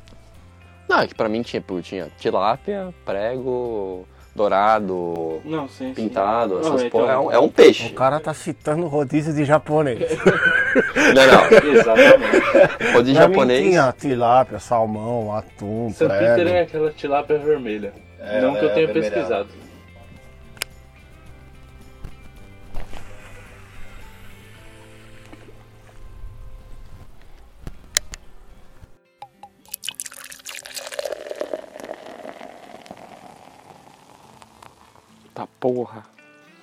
Não, 0.91 0.99
é 0.99 1.07
que 1.07 1.15
pra 1.15 1.29
mim 1.29 1.41
tinha, 1.41 1.61
pô, 1.61 1.79
tinha 1.81 2.07
tilápia, 2.19 2.93
prego, 3.05 4.05
dourado, 4.35 5.41
Não, 5.45 5.67
sim, 5.69 5.87
sim. 5.87 5.93
pintado, 5.93 6.55
Não, 6.55 6.59
essas 6.61 6.83
então- 6.83 6.99
porra. 7.01 7.13
É 7.13 7.17
um, 7.17 7.31
é 7.31 7.39
um 7.39 7.47
peixe. 7.47 7.87
O 7.87 7.93
cara 7.93 8.19
tá 8.19 8.33
citando 8.33 8.87
rodízio 8.87 9.33
de 9.33 9.45
japonês. 9.45 9.99
Não, 10.95 11.25
não. 11.27 11.71
Exatamente. 11.73 12.91
Rodízio 12.93 13.15
Pra 13.15 13.27
mim 13.27 13.33
japonês. 13.33 13.63
tinha 13.69 13.95
tilápia, 13.97 14.59
salmão, 14.59 15.33
atum, 15.35 15.91
Peter 15.97 16.07
prego. 16.09 16.49
é 16.49 16.61
aquela 16.61 16.91
tilápia 16.91 17.37
vermelha. 17.39 17.93
É, 18.19 18.39
não 18.41 18.53
que 18.55 18.63
eu 18.65 18.69
é 18.69 18.73
tenha 18.73 18.87
pesquisado. 18.89 19.47
Tá 35.41 35.47
porra. 35.59 36.03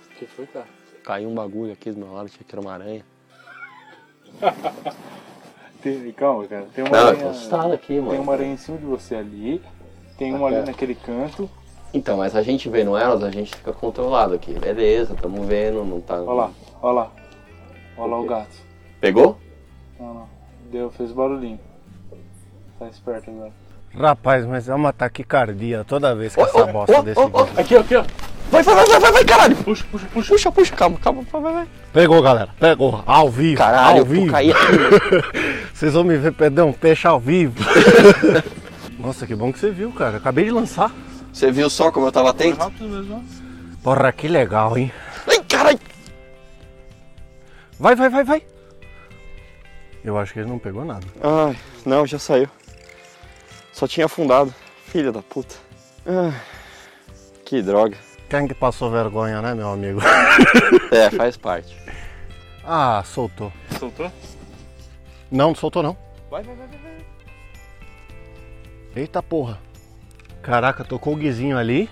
O 0.06 0.14
que 0.14 0.24
foi, 0.24 0.46
cara? 0.46 0.66
Caiu 1.02 1.28
um 1.28 1.34
bagulho 1.34 1.72
aqui 1.72 1.90
do 1.90 1.98
meu 1.98 2.12
lado, 2.12 2.26
achei 2.26 2.46
que 2.46 2.54
era 2.54 2.60
uma 2.60 2.72
aranha. 2.72 3.04
Tem, 5.82 6.12
calma, 6.12 6.46
cara. 6.46 6.66
Tem 6.72 6.84
uma 6.84 6.90
Não, 6.90 6.98
eu 6.98 7.04
tô 7.06 7.16
aranha. 7.16 7.30
assustado 7.30 7.72
aqui, 7.72 7.86
Tem 7.88 8.00
mano. 8.00 8.22
uma 8.22 8.32
aranha 8.34 8.52
em 8.52 8.56
cima 8.56 8.78
de 8.78 8.84
você 8.84 9.16
ali. 9.16 9.60
Tem 10.16 10.32
uma 10.32 10.46
ali 10.46 10.64
naquele 10.64 10.94
canto. 10.94 11.50
Então, 11.92 12.18
mas 12.18 12.36
a 12.36 12.42
gente 12.42 12.68
vendo 12.68 12.96
elas, 12.96 13.24
a 13.24 13.30
gente 13.32 13.52
fica 13.52 13.72
controlado 13.72 14.34
aqui. 14.34 14.52
Beleza, 14.56 15.16
tamo 15.16 15.42
vendo, 15.42 15.84
não 15.84 16.00
tá. 16.00 16.20
Olha 16.20 16.32
lá, 16.32 16.50
olha 16.80 16.92
lá. 16.92 17.10
Olha 17.96 18.10
lá 18.12 18.20
o 18.20 18.24
gato. 18.26 18.56
Pegou? 19.00 19.38
Não, 19.98 20.14
não. 20.14 20.28
Deu, 20.70 20.88
fez 20.92 21.10
barulhinho. 21.10 21.58
Tá 22.78 22.86
esperto 22.88 23.28
agora. 23.28 23.52
Rapaz, 23.92 24.46
mas 24.46 24.68
é 24.68 24.74
uma 24.74 24.92
taquicardia 24.92 25.84
toda 25.84 26.14
vez 26.14 26.36
que 26.36 26.40
essa 26.42 26.66
bosta 26.66 27.02
desse 27.02 27.18
ô, 27.18 27.24
ô. 27.24 27.44
vídeo. 27.44 27.60
Aqui, 27.60 27.76
aqui, 27.76 27.96
ó. 27.96 28.04
Vai, 28.50 28.62
vai, 28.62 28.74
vai, 28.74 28.86
vai, 28.86 29.00
vai, 29.00 29.12
vai, 29.12 29.24
caralho! 29.24 29.56
Puxa, 29.56 29.84
puxa, 29.90 30.06
puxa. 30.06 30.32
Puxa, 30.32 30.52
puxa, 30.52 30.76
calma, 30.76 30.98
calma, 30.98 31.22
vai, 31.30 31.42
vai, 31.42 31.52
vai. 31.52 31.68
Pegou, 31.92 32.22
galera. 32.22 32.48
Pegou. 32.58 33.02
Ao 33.06 33.30
vivo. 33.30 33.58
Caralho, 33.58 34.00
ao 34.00 34.04
vivo. 34.06 34.26
eu 34.26 34.32
caí. 34.32 34.52
Vocês 35.74 35.92
vão 35.92 36.02
me 36.02 36.16
ver 36.16 36.32
perder 36.32 36.62
um 36.62 36.72
peixe 36.72 37.06
ao 37.06 37.20
vivo. 37.20 37.54
Nossa, 38.98 39.26
que 39.26 39.34
bom 39.34 39.52
que 39.52 39.58
você 39.58 39.70
viu, 39.70 39.92
cara. 39.92 40.16
Acabei 40.16 40.46
de 40.46 40.50
lançar. 40.50 40.90
Você 41.32 41.52
viu 41.52 41.70
só 41.70 41.92
como 41.92 42.06
eu 42.06 42.12
tava 42.12 42.30
atento? 42.30 42.58
Porra, 43.82 44.10
que 44.12 44.26
legal, 44.26 44.76
hein? 44.76 44.90
Ai, 45.28 45.44
caralho! 45.48 45.78
Vai, 47.78 47.94
vai, 47.94 48.08
vai, 48.08 48.24
vai. 48.24 48.42
Eu 50.04 50.18
acho 50.18 50.32
que 50.32 50.40
ele 50.40 50.48
não 50.48 50.58
pegou 50.58 50.84
nada. 50.84 51.06
Ai, 51.22 51.56
não, 51.84 52.06
já 52.06 52.18
saiu. 52.18 52.48
Só 53.72 53.86
tinha 53.86 54.06
afundado. 54.06 54.52
Filha 54.86 55.12
da 55.12 55.22
puta. 55.22 55.54
Ai, 56.06 56.34
que 57.44 57.62
droga. 57.62 57.96
Quem 58.28 58.46
que 58.46 58.54
passou 58.54 58.90
vergonha, 58.90 59.40
né, 59.40 59.54
meu 59.54 59.70
amigo? 59.70 60.00
É, 60.90 61.10
faz 61.10 61.36
parte. 61.36 61.76
Ah, 62.64 63.02
soltou. 63.04 63.52
Soltou? 63.78 64.10
Não, 65.30 65.48
não 65.48 65.54
soltou 65.54 65.82
não. 65.82 65.96
Vai, 66.30 66.42
vai, 66.42 66.56
vai, 66.56 66.66
vai. 66.66 66.78
vai. 66.78 67.06
Eita 68.96 69.22
porra. 69.22 69.60
Caraca, 70.42 70.84
tocou 70.84 71.12
o 71.12 71.16
guizinho 71.16 71.58
ali. 71.58 71.90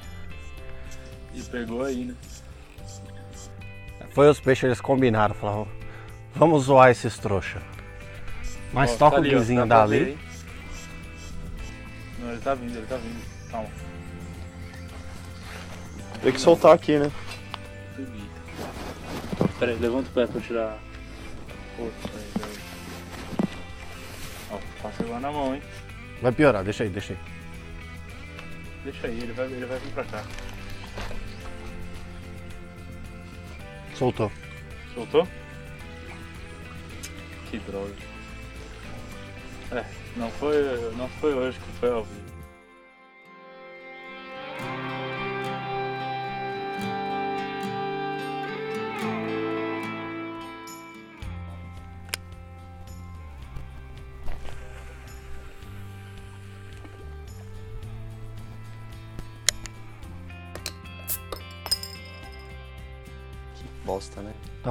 E 1.35 1.42
pegou 1.42 1.85
aí, 1.85 2.07
né? 2.07 2.14
Foi 4.11 4.31
os 4.31 4.40
peixes, 4.40 4.64
eles 4.64 4.81
combinaram. 4.81 5.35
Falaram, 5.35 5.68
vamos 6.35 6.64
zoar 6.64 6.90
esses 6.90 7.18
trouxa. 7.18 7.61
Mas 8.72 8.94
Ó, 8.94 8.96
toca 8.96 9.16
tá 9.16 9.22
o 9.22 9.27
ó, 9.27 9.29
guizinho 9.29 9.62
ver 9.62 9.68
dali. 9.68 10.18
Não, 12.18 12.31
ele 12.31 12.40
tá 12.40 12.55
vindo, 12.55 12.77
ele 12.79 12.87
tá 12.87 12.96
vindo. 12.96 13.51
Calma. 13.51 13.68
Tem 16.26 16.32
que 16.32 16.40
soltar 16.40 16.74
aqui, 16.74 16.98
né? 16.98 17.08
Pera 19.60 19.70
aí, 19.70 19.78
levanta 19.78 20.08
o 20.08 20.12
pé 20.12 20.26
pra 20.26 20.38
eu 20.38 20.42
tirar. 20.42 20.78
Pô, 21.76 21.88
peraí, 22.02 22.26
peraí. 22.32 22.58
Ó, 24.50 24.58
passa 24.82 25.04
agora 25.04 25.20
na 25.20 25.30
mão, 25.30 25.54
hein? 25.54 25.62
Vai 26.20 26.32
piorar, 26.32 26.64
deixa 26.64 26.82
aí, 26.82 26.90
deixa 26.90 27.12
aí. 27.12 27.18
Deixa 28.82 29.06
aí, 29.06 29.18
ele 29.22 29.32
vai, 29.34 29.46
ele 29.46 29.66
vai 29.66 29.78
vir 29.78 29.92
pra 29.92 30.02
cá. 30.02 30.24
Soltou. 33.94 34.32
Soltou? 34.94 35.28
Que 37.48 37.58
droga. 37.60 37.94
É, 39.70 39.84
não 40.16 40.30
foi, 40.32 40.56
não 40.96 41.08
foi 41.08 41.34
hoje 41.34 41.56
que 41.56 41.78
foi 41.78 41.92
ao 41.92 42.02
vivo. 42.02 42.25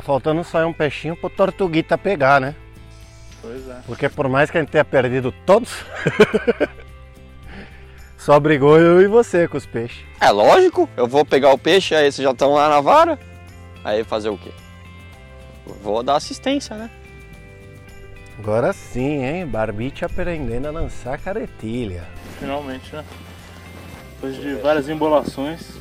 Faltando 0.05 0.43
só 0.43 0.65
um 0.65 0.71
peixinho 0.71 1.15
pro 1.15 1.29
Tortuguita 1.29 1.97
pegar, 1.97 2.39
né? 2.39 2.55
Pois 3.41 3.67
é. 3.67 3.81
Porque 3.85 4.07
por 4.07 4.29
mais 4.29 4.51
que 4.51 4.57
a 4.57 4.61
gente 4.61 4.69
tenha 4.69 4.85
perdido 4.85 5.33
todos, 5.45 5.83
só 8.17 8.39
brigou 8.39 8.79
eu 8.79 9.01
e 9.01 9.07
você 9.07 9.47
com 9.47 9.57
os 9.57 9.65
peixes. 9.65 10.05
É 10.21 10.29
lógico, 10.29 10.87
eu 10.95 11.07
vou 11.07 11.25
pegar 11.25 11.51
o 11.51 11.57
peixe, 11.57 11.95
aí 11.95 12.11
vocês 12.11 12.23
já 12.23 12.31
estão 12.31 12.53
lá 12.53 12.69
na 12.69 12.79
vara. 12.79 13.19
Aí 13.83 14.03
fazer 14.03 14.29
o 14.29 14.37
quê? 14.37 14.51
Vou 15.81 16.03
dar 16.03 16.15
assistência, 16.15 16.75
né? 16.75 16.89
Agora 18.37 18.73
sim, 18.73 19.23
hein? 19.23 19.47
Barbite 19.47 20.05
aprendendo 20.05 20.67
a 20.67 20.71
lançar 20.71 21.17
caretilha. 21.17 22.03
Finalmente, 22.39 22.93
né? 22.95 23.03
Depois 24.15 24.35
de 24.35 24.55
várias 24.55 24.87
embolações. 24.89 25.77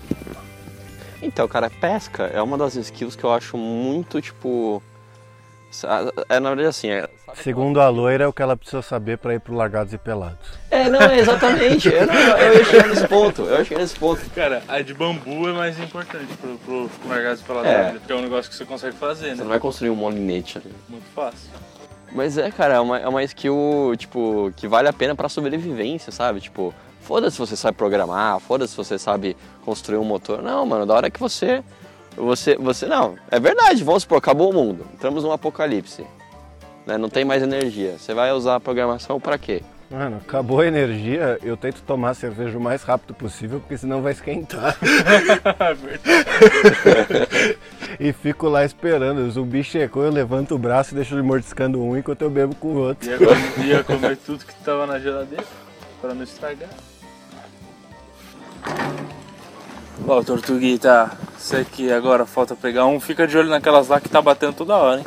Então, 1.24 1.48
cara, 1.48 1.70
pesca 1.70 2.24
é 2.32 2.40
uma 2.42 2.56
das 2.58 2.74
skills 2.76 3.16
que 3.16 3.24
eu 3.24 3.32
acho 3.32 3.56
muito, 3.56 4.20
tipo. 4.20 4.82
É, 6.28 6.38
na 6.38 6.50
verdade, 6.50 6.68
assim. 6.68 6.88
É, 6.88 7.08
Segundo 7.34 7.80
a 7.80 7.88
loira, 7.88 8.24
é 8.24 8.26
o 8.28 8.32
que 8.32 8.40
ela 8.42 8.56
precisa 8.56 8.80
saber 8.80 9.18
pra 9.18 9.34
ir 9.34 9.40
pro 9.40 9.54
Largados 9.54 9.92
e 9.92 9.98
Pelados. 9.98 10.38
é 10.70 10.88
não, 10.88 11.00
é 11.00 11.18
exatamente. 11.18 11.88
Eu, 11.92 12.06
não, 12.06 12.14
eu 12.14 12.54
ia 12.58 12.64
chegar 12.64 12.86
nesse 12.88 13.08
ponto. 13.08 13.42
Eu 13.42 13.64
chegar 13.64 13.80
nesse 13.80 13.96
ponto. 13.98 14.20
Cara, 14.30 14.62
a 14.68 14.80
de 14.80 14.94
bambu 14.94 15.48
é 15.48 15.52
mais 15.52 15.76
importante 15.80 16.28
pro, 16.36 16.56
pro 16.58 16.90
largados 17.08 17.42
pela 17.42 17.66
É. 17.66 17.90
porque 17.90 18.12
é 18.12 18.14
um 18.14 18.22
negócio 18.22 18.48
que 18.48 18.56
você 18.56 18.64
consegue 18.64 18.94
fazer, 18.96 19.30
Você 19.30 19.34
né? 19.34 19.42
não 19.42 19.48
vai 19.48 19.58
construir 19.58 19.90
um 19.90 19.96
molinete 19.96 20.58
ali. 20.58 20.72
Muito 20.88 21.06
fácil. 21.12 21.50
Mas 22.12 22.38
é, 22.38 22.48
cara, 22.52 22.74
é 22.74 22.80
uma, 22.80 22.98
é 23.00 23.08
uma 23.08 23.24
skill, 23.24 23.94
tipo, 23.98 24.52
que 24.56 24.68
vale 24.68 24.86
a 24.86 24.92
pena 24.92 25.16
pra 25.16 25.28
sobrevivência, 25.28 26.12
sabe? 26.12 26.40
Tipo, 26.40 26.72
foda-se 27.04 27.36
se 27.36 27.38
você 27.38 27.56
sabe 27.56 27.76
programar, 27.76 28.40
foda-se 28.40 28.72
se 28.72 28.76
você 28.76 28.98
sabe 28.98 29.36
construir 29.64 29.98
um 29.98 30.04
motor. 30.04 30.42
Não, 30.42 30.64
mano, 30.66 30.86
da 30.86 30.94
hora 30.94 31.10
que 31.10 31.20
você. 31.20 31.62
Você. 32.16 32.56
você 32.56 32.86
Não, 32.86 33.16
é 33.30 33.38
verdade, 33.38 33.84
vamos 33.84 34.02
supor, 34.02 34.18
acabou 34.18 34.50
o 34.50 34.52
mundo. 34.52 34.86
Entramos 34.94 35.22
num 35.22 35.32
apocalipse. 35.32 36.04
Né? 36.86 36.98
Não 36.98 37.08
tem 37.08 37.24
mais 37.24 37.42
energia. 37.42 37.96
Você 37.98 38.14
vai 38.14 38.32
usar 38.32 38.56
a 38.56 38.60
programação 38.60 39.20
pra 39.20 39.38
quê? 39.38 39.62
Mano, 39.90 40.16
acabou 40.16 40.60
a 40.60 40.66
energia, 40.66 41.38
eu 41.42 41.56
tento 41.56 41.82
tomar 41.82 42.14
cerveja 42.14 42.56
o 42.56 42.60
mais 42.60 42.82
rápido 42.82 43.14
possível, 43.14 43.60
porque 43.60 43.76
senão 43.76 44.02
vai 44.02 44.12
esquentar. 44.12 44.76
e 48.00 48.12
fico 48.12 48.48
lá 48.48 48.64
esperando. 48.64 49.18
O 49.18 49.30
zumbi 49.30 49.62
chegou, 49.62 50.02
eu 50.02 50.10
levanto 50.10 50.54
o 50.54 50.58
braço 50.58 50.92
e 50.92 50.94
deixo 50.96 51.14
ele 51.14 51.22
mordiscando 51.22 51.80
um 51.80 51.96
enquanto 51.96 52.22
eu 52.22 52.30
bebo 52.30 52.54
com 52.56 52.68
o 52.68 52.78
outro. 52.78 53.08
Ia 53.08 53.18
comer, 53.18 53.66
ia 53.66 53.84
comer 53.84 54.16
tudo 54.16 54.44
que 54.44 54.54
tava 54.64 54.86
na 54.86 54.98
geladeira 54.98 55.44
pra 56.00 56.14
não 56.14 56.24
estragar. 56.24 56.70
Ó, 60.06 60.22
Tortuguita, 60.22 61.10
isso 61.38 61.56
aqui 61.56 61.90
agora 61.92 62.26
falta 62.26 62.54
pegar 62.54 62.86
um. 62.86 63.00
Fica 63.00 63.26
de 63.26 63.36
olho 63.38 63.48
naquelas 63.48 63.88
lá 63.88 64.00
que 64.00 64.08
tá 64.08 64.20
batendo 64.20 64.52
toda 64.52 64.74
hora, 64.76 64.98
hein? 65.00 65.06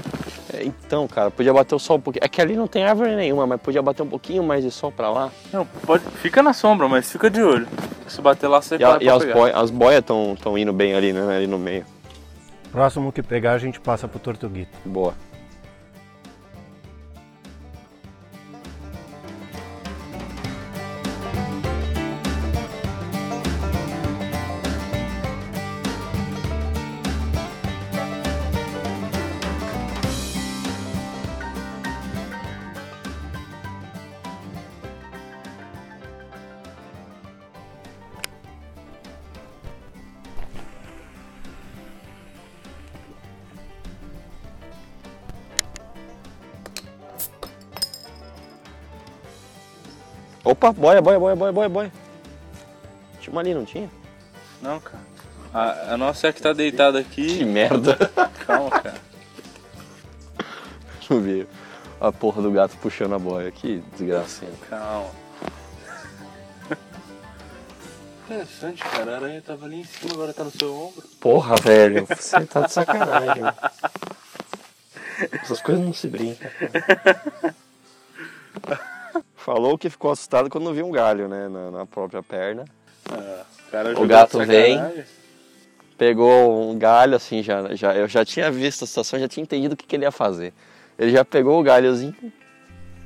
É, 0.53 0.63
então, 0.63 1.07
cara, 1.07 1.29
podia 1.29 1.53
bater 1.53 1.75
o 1.75 1.79
sol 1.79 1.97
um 1.97 2.01
pouquinho. 2.01 2.23
É 2.23 2.27
que 2.29 2.41
ali 2.41 2.55
não 2.55 2.67
tem 2.67 2.83
árvore 2.85 3.15
nenhuma, 3.15 3.45
mas 3.45 3.59
podia 3.61 3.81
bater 3.81 4.01
um 4.01 4.07
pouquinho 4.07 4.41
mais 4.43 4.63
de 4.63 4.71
sol 4.71 4.91
pra 4.91 5.09
lá. 5.09 5.29
Não, 5.51 5.65
pode. 5.85 6.03
Fica 6.21 6.41
na 6.41 6.53
sombra, 6.53 6.87
mas 6.87 7.11
fica 7.11 7.29
de 7.29 7.41
olho. 7.43 7.67
Se 8.07 8.21
bater 8.21 8.47
lá, 8.47 8.61
você 8.61 8.77
E, 8.77 8.83
a- 8.83 8.91
para 8.91 9.03
e 9.03 9.09
as, 9.09 9.23
boi, 9.25 9.51
as 9.51 9.69
boias 9.69 9.99
estão 9.99 10.37
tão 10.41 10.57
indo 10.57 10.71
bem 10.71 10.95
ali, 10.95 11.11
né? 11.11 11.35
Ali 11.35 11.47
no 11.47 11.59
meio. 11.59 11.85
Próximo 12.71 13.11
que 13.11 13.21
pegar, 13.21 13.53
a 13.53 13.57
gente 13.57 13.79
passa 13.79 14.07
pro 14.07 14.19
Tortuguito. 14.19 14.71
Boa. 14.85 15.13
Opa, 50.47 50.71
boia, 50.71 51.01
boia, 51.01 51.19
boia, 51.19 51.35
boia, 51.35 51.51
boia, 51.51 51.69
boia. 51.69 51.91
Tinha 53.19 53.33
uma 53.33 53.41
ali, 53.41 53.53
não 53.53 53.65
tinha? 53.65 53.89
Não, 54.61 54.79
cara. 54.79 55.03
A, 55.53 55.93
a 55.93 55.97
nossa 55.97 56.27
é 56.27 56.29
a 56.29 56.33
que 56.33 56.41
tá 56.41 56.53
deitada 56.53 57.03
Que 57.03 57.35
aqui. 57.35 57.43
merda. 57.43 57.97
Calma, 58.45 58.69
cara. 58.69 58.95
Deixa 60.99 61.13
eu 61.13 61.19
ver. 61.19 61.47
A 61.99 62.13
porra 62.13 62.41
do 62.41 62.49
gato 62.49 62.77
puxando 62.77 63.15
a 63.15 63.19
boia. 63.19 63.51
Que 63.51 63.83
desgracinha. 63.97 64.51
Calma. 64.69 65.11
Interessante, 68.25 68.83
cara. 68.85 69.11
A 69.11 69.15
aranha 69.17 69.41
tava 69.41 69.65
ali 69.65 69.81
em 69.81 69.83
cima, 69.83 70.13
agora 70.13 70.33
tá 70.33 70.45
no 70.45 70.51
seu 70.51 70.73
ombro. 70.73 71.03
Porra, 71.19 71.57
velho. 71.57 72.05
Você 72.05 72.45
tá 72.45 72.61
de 72.61 72.71
sacanagem. 72.71 73.43
Essas 75.43 75.61
coisas 75.61 75.83
não 75.83 75.93
se 75.93 76.07
brincam. 76.07 76.49
Falou 79.47 79.77
que 79.77 79.89
ficou 79.89 80.11
assustado 80.11 80.49
quando 80.49 80.73
viu 80.73 80.85
um 80.85 80.91
galho, 80.91 81.29
né? 81.29 81.47
Na, 81.47 81.71
na 81.71 81.85
própria 81.85 82.21
perna. 82.21 82.65
Ah, 83.09 83.43
cara 83.71 83.89
O 83.91 83.91
jogou 83.93 84.07
gato 84.07 84.39
vem. 84.45 84.77
Pegou 85.97 86.69
um 86.69 86.77
galho, 86.77 87.15
assim, 87.15 87.41
já, 87.41 87.73
já, 87.73 87.95
eu 87.95 88.09
já 88.09 88.25
tinha 88.25 88.51
visto 88.51 88.83
a 88.83 88.87
situação, 88.87 89.17
já 89.17 89.25
tinha 89.29 89.41
entendido 89.41 89.73
o 89.73 89.77
que, 89.77 89.85
que 89.87 89.95
ele 89.95 90.03
ia 90.03 90.11
fazer. 90.11 90.53
Ele 90.99 91.11
já 91.11 91.23
pegou 91.23 91.57
o 91.61 91.63
galhozinho. 91.63 92.13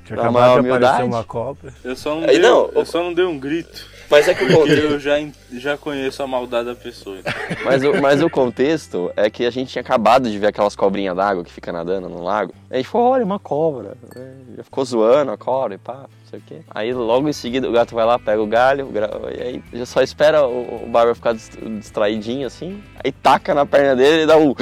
Tinha 0.04 0.20
acabado 0.20 0.54
uma 0.54 0.64
de 0.64 0.72
aparecer 0.72 1.04
uma 1.04 1.24
cobra. 1.24 1.72
Eu 1.84 1.96
só 1.96 2.16
não, 2.16 2.22
Aí, 2.22 2.40
dei, 2.40 2.40
não, 2.40 2.72
eu 2.74 2.86
só 2.88 3.04
não 3.04 3.14
dei 3.14 3.24
um 3.24 3.38
grito. 3.38 3.88
Mas 4.12 4.28
é 4.28 4.34
que 4.36 4.44
o 4.44 4.54
contexto, 4.54 4.84
eu 4.84 5.00
já, 5.00 5.16
já 5.54 5.78
conheço 5.78 6.22
a 6.22 6.28
maldade 6.28 6.66
da 6.66 6.76
pessoa. 6.76 7.18
então. 7.20 7.34
mas, 7.64 7.84
o, 7.84 8.02
mas 8.02 8.22
o 8.22 8.30
contexto 8.30 9.10
é 9.16 9.30
que 9.30 9.46
a 9.46 9.50
gente 9.50 9.72
tinha 9.72 9.82
acabado 9.82 10.30
de 10.30 10.38
ver 10.38 10.48
aquelas 10.48 10.76
cobrinhas 10.76 11.16
d'água 11.16 11.44
que 11.46 11.52
fica 11.52 11.72
nadando 11.72 12.10
no 12.10 12.22
lago. 12.22 12.54
A 12.70 12.76
gente 12.76 12.90
falou, 12.90 13.12
olha, 13.12 13.24
uma 13.24 13.40
cobra. 13.40 13.96
né? 14.16 14.34
Já 14.58 14.64
ficou 14.64 14.84
zoando 14.86 15.32
a 15.32 15.38
cobra 15.38 15.76
e 15.76 15.78
pá, 15.78 15.94
não 16.02 16.30
sei 16.30 16.40
o 16.40 16.44
quê. 16.46 16.58
Aí 16.70 16.94
logo 16.94 17.28
em 17.30 17.34
seguida 17.34 17.70
o 17.70 17.72
gato 17.72 17.96
vai 17.96 18.06
lá, 18.06 18.20
pega 18.20 18.42
o 18.42 18.48
galho, 18.48 18.90
e 19.38 19.42
aí 19.42 19.64
já 19.74 19.86
só 19.86 20.02
espera 20.02 20.46
o, 20.46 20.84
o 20.86 20.90
Barber 20.90 21.16
ficar 21.16 21.34
dis- 21.34 21.50
distraidinho 21.80 22.46
assim. 22.46 22.84
Aí 23.04 23.12
taca 23.14 23.54
na 23.56 23.66
perna 23.66 23.96
dele 23.96 24.24
e 24.24 24.26
dá 24.26 24.36
um. 24.38 24.54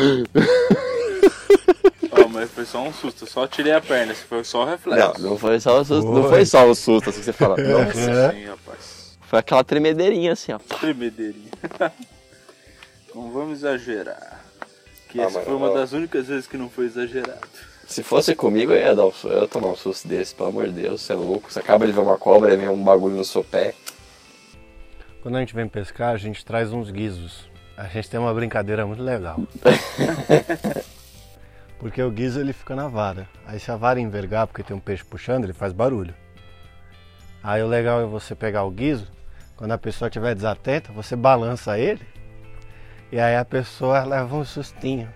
Ó, 2.11 2.27
mas 2.29 2.49
foi 2.51 2.65
só 2.65 2.81
um 2.81 2.91
susto. 2.93 3.23
Eu 3.23 3.27
só 3.27 3.47
tirei 3.47 3.71
a 3.73 3.81
perna. 3.81 4.13
Foi 4.13 4.43
só 4.43 4.59
o 4.63 4.65
Não, 4.65 4.71
reflexo. 4.71 5.21
não 5.21 5.37
foi 5.37 5.59
só 5.59 5.79
o 5.79 5.85
susto, 5.85 6.11
não 6.11 6.23
Foi. 6.29 6.45
só 6.45 6.67
o 6.69 6.75
susto 6.75 7.09
assim 7.09 7.19
que 7.19 7.25
você 7.25 7.33
fala. 7.33 7.55
Não, 7.57 7.83
Nossa, 7.85 7.99
É. 7.99 8.31
sim, 8.31 8.45
rapaz. 8.45 8.68
Foi 9.29 9.37
aquela 9.37 9.63
tremedeirinha 9.63 10.33
assim, 10.33 10.51
ó. 10.51 10.57
Tremedeirinha. 10.57 11.51
não 13.13 13.31
vamos 13.31 13.59
exagerar. 13.59 14.41
Que 15.07 15.21
Ah, 15.21 15.25
essa 15.25 15.41
foi 15.41 15.53
uma 15.53 15.69
ó. 15.69 15.73
das 15.75 15.93
únicas 15.93 16.27
vezes 16.27 16.47
que 16.47 16.57
não 16.57 16.67
foi 16.67 16.85
exagerado. 16.85 17.47
Se 17.85 18.01
fosse 18.01 18.33
comigo, 18.35 18.71
eu 18.71 18.77
ia, 18.77 18.95
dar 18.95 19.05
um, 19.05 19.11
eu 19.25 19.41
ia 19.41 19.47
tomar 19.47 19.67
um 19.67 19.75
susto 19.75 20.07
desse, 20.07 20.33
pelo 20.33 20.49
amor 20.49 20.65
de 20.65 20.71
Deus, 20.81 21.01
você 21.01 21.13
é 21.13 21.15
louco. 21.15 21.51
Você 21.51 21.59
acaba 21.59 21.85
de 21.85 21.91
ver 21.91 21.99
uma 21.99 22.17
cobra 22.17 22.51
e 22.53 22.57
vem 22.57 22.69
um 22.69 22.83
bagulho 22.83 23.15
no 23.15 23.23
seu 23.23 23.43
pé. 23.43 23.75
Quando 25.21 25.35
a 25.37 25.41
gente 25.41 25.53
vem 25.53 25.67
pescar, 25.67 26.13
a 26.13 26.17
gente 26.17 26.43
traz 26.43 26.73
uns 26.73 26.89
guizos. 26.89 27.47
A 27.77 27.83
gente 27.85 28.09
tem 28.09 28.19
uma 28.19 28.33
brincadeira 28.33 28.85
muito 28.87 29.03
legal. 29.03 29.39
Porque 31.77 32.01
o 32.01 32.09
guizo 32.09 32.39
ele 32.39 32.51
fica 32.51 32.75
na 32.75 32.87
vara. 32.87 33.29
Aí 33.45 33.59
se 33.59 33.71
a 33.71 33.75
vara 33.75 33.99
envergar 33.99 34.47
porque 34.47 34.63
tem 34.63 34.75
um 34.75 34.79
peixe 34.81 35.03
puxando, 35.03 35.43
ele 35.45 35.53
faz 35.53 35.71
barulho. 35.71 36.13
Aí 37.41 37.63
o 37.63 37.67
legal 37.67 38.01
é 38.01 38.05
você 38.05 38.35
pegar 38.35 38.63
o 38.63 38.71
guizo, 38.71 39.07
quando 39.59 39.73
a 39.73 39.77
pessoa 39.77 40.07
estiver 40.07 40.33
desatenta, 40.33 40.89
você 40.93 41.17
balança 41.17 41.77
ele 41.77 41.99
e 43.11 43.19
aí 43.19 43.35
a 43.35 43.43
pessoa 43.43 44.05
leva 44.05 44.33
um 44.33 44.45
sustinho. 44.45 45.09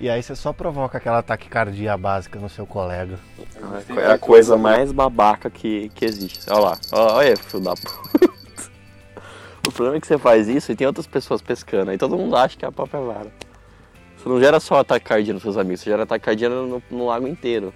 E 0.00 0.10
aí 0.10 0.20
você 0.20 0.34
só 0.34 0.52
provoca 0.52 0.98
aquela 0.98 1.22
taquicardia 1.22 1.96
básica 1.96 2.40
no 2.40 2.48
seu 2.48 2.66
colega. 2.66 3.16
É 3.96 4.10
a 4.10 4.18
coisa 4.18 4.56
mais 4.56 4.90
babaca 4.90 5.48
que, 5.48 5.90
que 5.90 6.04
existe. 6.04 6.50
Olha 6.50 6.60
lá, 6.60 6.78
olha 6.90 7.30
aí, 7.30 7.36
filho 7.36 7.62
da 7.62 7.74
puta. 7.76 8.28
O 9.64 9.70
problema 9.70 9.98
é 9.98 10.00
que 10.00 10.08
você 10.08 10.18
faz 10.18 10.48
isso 10.48 10.72
e 10.72 10.74
tem 10.74 10.86
outras 10.86 11.06
pessoas 11.06 11.40
pescando. 11.40 11.92
Aí 11.92 11.98
todo 11.98 12.18
mundo 12.18 12.34
acha 12.34 12.56
que 12.56 12.64
é 12.64 12.68
a 12.68 12.72
própria 12.72 13.00
vara. 13.00 13.30
Você 14.16 14.28
não 14.28 14.40
gera 14.40 14.58
só 14.58 14.80
ataque 14.80 15.06
cardíaco 15.06 15.34
nos 15.34 15.42
seus 15.42 15.56
amigos, 15.56 15.82
você 15.82 15.90
gera 15.90 16.02
ataque 16.02 16.24
cardíaco 16.24 16.56
no, 16.56 16.82
no 16.90 17.06
lago 17.06 17.28
inteiro. 17.28 17.72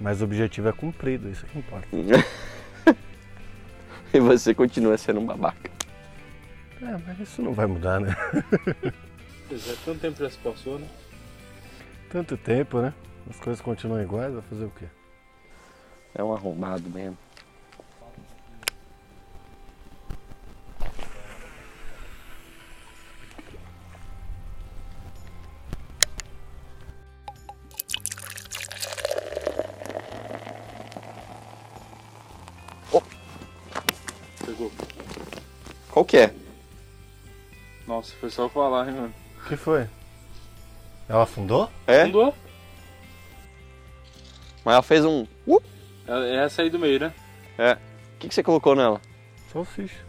Mas 0.00 0.20
o 0.20 0.24
objetivo 0.26 0.68
é 0.68 0.72
cumprido, 0.72 1.28
isso 1.28 1.44
que 1.46 1.58
importa. 1.58 1.88
E 4.14 4.18
você 4.20 4.52
continua 4.52 4.98
sendo 4.98 5.20
um 5.20 5.26
babaca. 5.26 5.70
É, 6.82 6.96
mas 7.06 7.20
isso 7.20 7.42
não 7.42 7.52
vai 7.52 7.66
mudar, 7.66 8.00
né? 8.00 8.16
Pois 9.48 9.68
é, 9.68 9.74
tanto 9.84 10.00
tempo 10.00 10.16
já 10.16 10.30
se 10.30 10.38
passou, 10.38 10.78
né? 10.78 10.86
Tanto 12.08 12.36
tempo, 12.36 12.80
né? 12.80 12.94
As 13.28 13.36
coisas 13.40 13.60
continuam 13.60 14.00
iguais, 14.00 14.32
vai 14.32 14.42
fazer 14.42 14.64
o 14.64 14.70
quê? 14.70 14.84
É 16.14 16.22
um 16.22 16.32
arrombado 16.32 16.88
mesmo. 16.88 17.18
Que 36.10 36.16
é? 36.16 36.34
Nossa, 37.86 38.12
foi 38.16 38.30
só 38.30 38.48
falar, 38.48 38.88
hein, 38.88 38.94
mano. 38.94 39.14
O 39.44 39.48
que 39.48 39.56
foi? 39.56 39.86
Ela 41.08 41.22
afundou? 41.22 41.70
É? 41.86 42.02
Andou? 42.02 42.34
Mas 44.64 44.72
ela 44.74 44.82
fez 44.82 45.04
um. 45.04 45.24
Uh! 45.46 45.62
É 46.08 46.44
essa 46.44 46.62
aí 46.62 46.70
do 46.70 46.80
meio, 46.80 46.98
né? 46.98 47.14
É. 47.56 47.74
O 47.74 48.18
que, 48.18 48.28
que 48.28 48.34
você 48.34 48.42
colocou 48.42 48.74
nela? 48.74 49.00
Salsicha. 49.52 50.04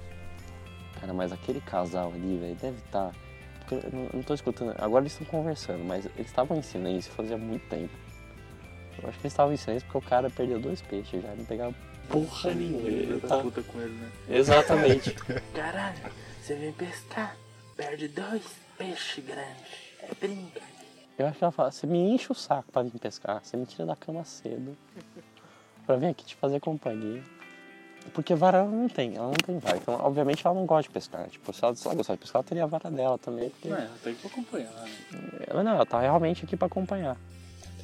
Cara, 0.99 1.13
mas 1.13 1.31
aquele 1.31 1.61
casal 1.61 2.11
ali, 2.15 2.35
velho, 2.39 2.55
deve 2.55 2.77
estar 2.77 3.11
eu 3.69 3.89
não, 3.93 4.03
eu 4.05 4.09
não 4.15 4.23
tô 4.23 4.33
escutando. 4.33 4.75
Agora 4.79 5.03
eles 5.03 5.13
estão 5.13 5.27
conversando, 5.27 5.83
mas 5.83 6.05
eles 6.15 6.27
estavam 6.27 6.57
em 6.57 6.63
silêncio 6.63 7.13
fazia 7.13 7.37
muito 7.37 7.67
tempo. 7.69 7.93
Eu 9.01 9.07
acho 9.07 9.19
que 9.19 9.25
eles 9.25 9.33
estavam 9.33 9.53
em 9.53 9.57
silêncio 9.57 9.87
porque 9.87 10.03
o 10.05 10.09
cara 10.09 10.31
perdeu 10.31 10.59
dois 10.59 10.81
peixes 10.81 11.21
já, 11.21 11.29
não 11.35 11.45
pegava 11.45 11.75
porra 12.12 12.54
nenhuma. 12.54 12.88
Ele 12.88 13.19
tá- 13.21 13.38
puta 13.39 13.62
com 13.63 13.80
ele, 13.82 13.93
né? 13.93 14.12
Exatamente. 14.30 15.15
Caralho, 15.54 15.97
você 16.41 16.56
vem 16.56 16.71
pescar, 16.74 17.36
perde 17.76 18.08
dois 18.08 18.43
peixes 18.78 19.24
grandes. 19.26 19.82
É 20.02 20.13
brinca. 20.19 20.62
Eu 21.17 21.28
acho 21.28 21.38
que 21.38 21.43
ela 21.43 21.52
fala, 21.52 21.71
você 21.71 21.86
me 21.86 22.00
enche 22.00 22.32
o 22.32 22.36
saco 22.36 22.71
pra 22.71 22.82
vir 22.82 22.97
pescar, 23.00 23.41
você 23.43 23.56
me 23.56 23.65
tira 23.65 23.86
da 23.86 23.95
cama 23.95 24.24
cedo. 24.26 24.76
Pra 25.86 25.95
vir 25.95 26.08
aqui 26.08 26.26
te 26.26 26.36
fazer 26.36 26.60
companhia. 26.60 27.24
Porque 28.13 28.34
vara 28.34 28.60
ela 28.60 28.69
não 28.69 28.89
tem, 28.89 29.15
ela 29.15 29.28
não 29.28 29.34
tem 29.34 29.60
vara. 29.60 29.78
Então, 29.78 29.93
obviamente, 29.93 30.45
ela 30.45 30.56
não 30.56 30.65
gosta 30.65 30.84
de 30.84 30.89
pescar. 30.89 31.30
Tipo, 31.30 31.54
se 31.54 31.63
ela, 31.63 31.76
se 31.76 31.86
ela 31.86 31.95
gostasse 31.95 32.17
de 32.17 32.21
pescar, 32.21 32.39
ela 32.39 32.47
teria 32.47 32.63
a 32.63 32.67
vara 32.67 32.89
dela 32.89 33.17
também. 33.19 33.50
Porque... 33.52 33.69
Não, 33.69 33.78
é, 33.78 33.88
tem 34.04 34.15
que 34.15 34.26
acompanhar, 34.26 34.71
né? 34.71 34.91
Ela 35.45 35.63
não, 35.63 35.71
ela 35.74 35.86
tá 35.86 36.00
realmente 36.00 36.43
aqui 36.43 36.58
pra 36.58 36.65
acompanhar. 36.65 37.15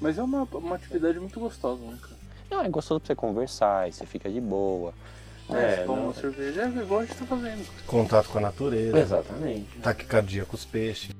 Mas 0.01 0.17
é 0.17 0.23
uma, 0.23 0.43
uma 0.53 0.75
atividade 0.75 1.19
muito 1.19 1.39
gostosa, 1.39 1.83
né, 1.83 1.97
cara? 2.01 2.15
Não, 2.49 2.63
é 2.63 2.69
gostoso 2.69 2.99
pra 2.99 3.07
você 3.07 3.15
conversar, 3.15 3.79
aí 3.81 3.91
você 3.91 4.05
fica 4.05 4.29
de 4.29 4.39
boa. 4.41 4.93
É, 5.49 5.55
É, 5.55 5.75
toma 5.85 5.97
não- 5.97 6.03
uma 6.07 6.13
cerveja, 6.13 6.63
é 6.63 6.67
igual 6.81 7.01
a 7.01 7.05
gente 7.05 7.15
tá 7.17 7.25
fazendo. 7.25 7.65
Contato 7.85 8.29
com 8.29 8.37
a 8.37 8.41
natureza. 8.41 8.97
Exatamente. 8.99 9.67
taquicardia 9.81 10.45
com 10.45 10.55
os 10.55 10.65
peixes. 10.65 11.11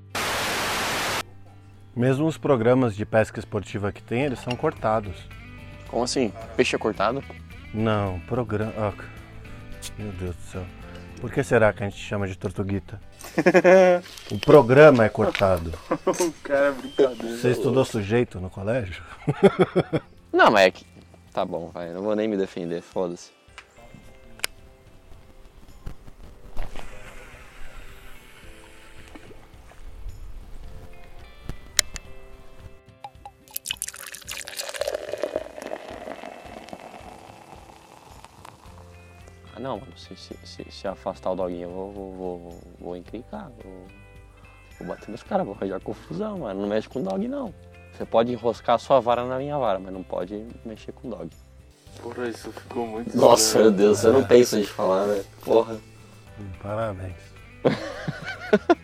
Mesmo 1.96 2.28
os 2.28 2.38
programas 2.38 2.96
de 2.96 3.06
pesca 3.06 3.40
esportiva 3.40 3.92
que 3.92 4.04
tem, 4.04 4.24
eles 4.24 4.40
são 4.40 4.56
cortados. 4.56 5.16
Como 5.88 6.04
assim? 6.04 6.32
Peixe 6.56 6.76
é 6.76 6.80
cortado? 6.80 7.24
Não, 7.74 8.20
programa. 8.22 8.74
ah, 8.78 8.94
meu 9.98 10.12
Deus 10.12 10.36
do 10.36 10.42
céu. 10.52 10.66
Por 11.20 11.32
que 11.32 11.44
será 11.44 11.74
que 11.74 11.84
a 11.84 11.90
gente 11.90 11.98
chama 12.00 12.28
de 12.28 12.38
tortuguita? 12.38 13.00
o 14.32 14.38
programa 14.40 15.06
é 15.06 15.10
cortado. 15.10 15.74
o 16.06 16.32
cara 16.44 16.68
é 16.68 16.72
brincadeira. 16.72 17.38
Você 17.38 17.50
estudou 17.52 17.84
sujeito 17.84 18.40
no 18.40 18.50
colégio? 18.50 19.02
Não, 20.32 20.52
mas 20.52 20.68
é 20.68 20.72
que. 20.72 20.86
Tá 21.38 21.45
bom, 21.45 21.67
vai. 21.67 21.93
Não 21.93 22.02
vou 22.02 22.15
nem 22.15 22.28
me 22.28 22.36
defender, 22.36 22.82
foda-se. 22.82 23.32
Ah, 39.56 39.60
não, 39.60 39.80
mano. 39.80 39.95
Se, 39.95 40.15
se, 40.15 40.36
se, 40.43 40.71
se 40.71 40.88
afastar 40.88 41.34
o 41.34 41.36
doguinho, 41.36 41.69
eu 41.69 41.71
vou, 41.71 41.91
vou, 41.91 42.13
vou, 42.13 42.39
vou. 42.39 42.62
Vou, 43.63 43.88
vou 44.80 44.88
bater 44.88 45.12
nos 45.12 45.21
caras, 45.21 45.45
vou 45.45 45.54
arranjar 45.54 45.80
confusão, 45.82 46.39
mano. 46.39 46.62
Não 46.62 46.67
mexe 46.67 46.89
com 46.89 47.04
dog, 47.04 47.28
não. 47.28 47.54
Você 47.97 48.05
pode 48.05 48.31
enroscar 48.31 48.75
a 48.75 48.77
sua 48.77 48.99
vara 48.99 49.25
na 49.25 49.39
minha 49.39 49.57
vara, 49.57 49.79
mas 49.79 49.91
não 49.91 50.03
pode 50.03 50.45
mexer 50.63 50.91
com 50.91 51.10
dog. 51.10 51.31
Porra, 51.99 52.29
isso 52.29 52.51
ficou 52.51 52.86
muito 52.86 53.17
Nossa, 53.17 53.57
meu 53.57 53.69
estranho. 53.69 53.71
Deus, 53.71 53.97
você 53.97 54.12
não 54.12 54.23
pensa 54.23 54.62
de 54.62 54.67
falar, 54.67 55.07
né? 55.07 55.23
Porra. 55.43 55.73
Hum, 56.39 56.49
Parabéns. 56.62 57.15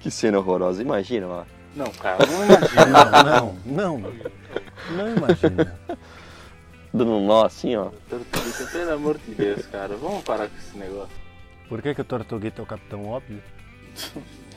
Que 0.00 0.10
cena 0.12 0.38
horrorosa. 0.38 0.80
Imagina, 0.82 1.26
ó. 1.28 1.44
Não, 1.74 1.90
cara, 1.92 2.24
não 2.26 2.44
imagina. 2.44 2.86
Não, 2.86 3.52
não, 3.64 3.98
não. 3.98 4.12
Não 4.96 5.16
imagina. 5.16 5.78
Dando 6.92 7.12
um 7.12 7.26
nó 7.26 7.44
assim, 7.44 7.76
ó. 7.76 7.90
Tortuguita, 8.08 8.66
pelo 8.72 8.92
amor 8.92 9.18
de 9.18 9.34
Deus, 9.34 9.66
cara. 9.66 9.96
Vamos 9.96 10.22
parar 10.24 10.48
com 10.48 10.56
esse 10.56 10.76
negócio. 10.78 11.14
Por 11.68 11.82
que, 11.82 11.94
que 11.94 12.00
o 12.00 12.04
tortuguita 12.04 12.62
é 12.62 12.64
o 12.64 12.66
capitão 12.66 13.06
óbvio? 13.06 13.42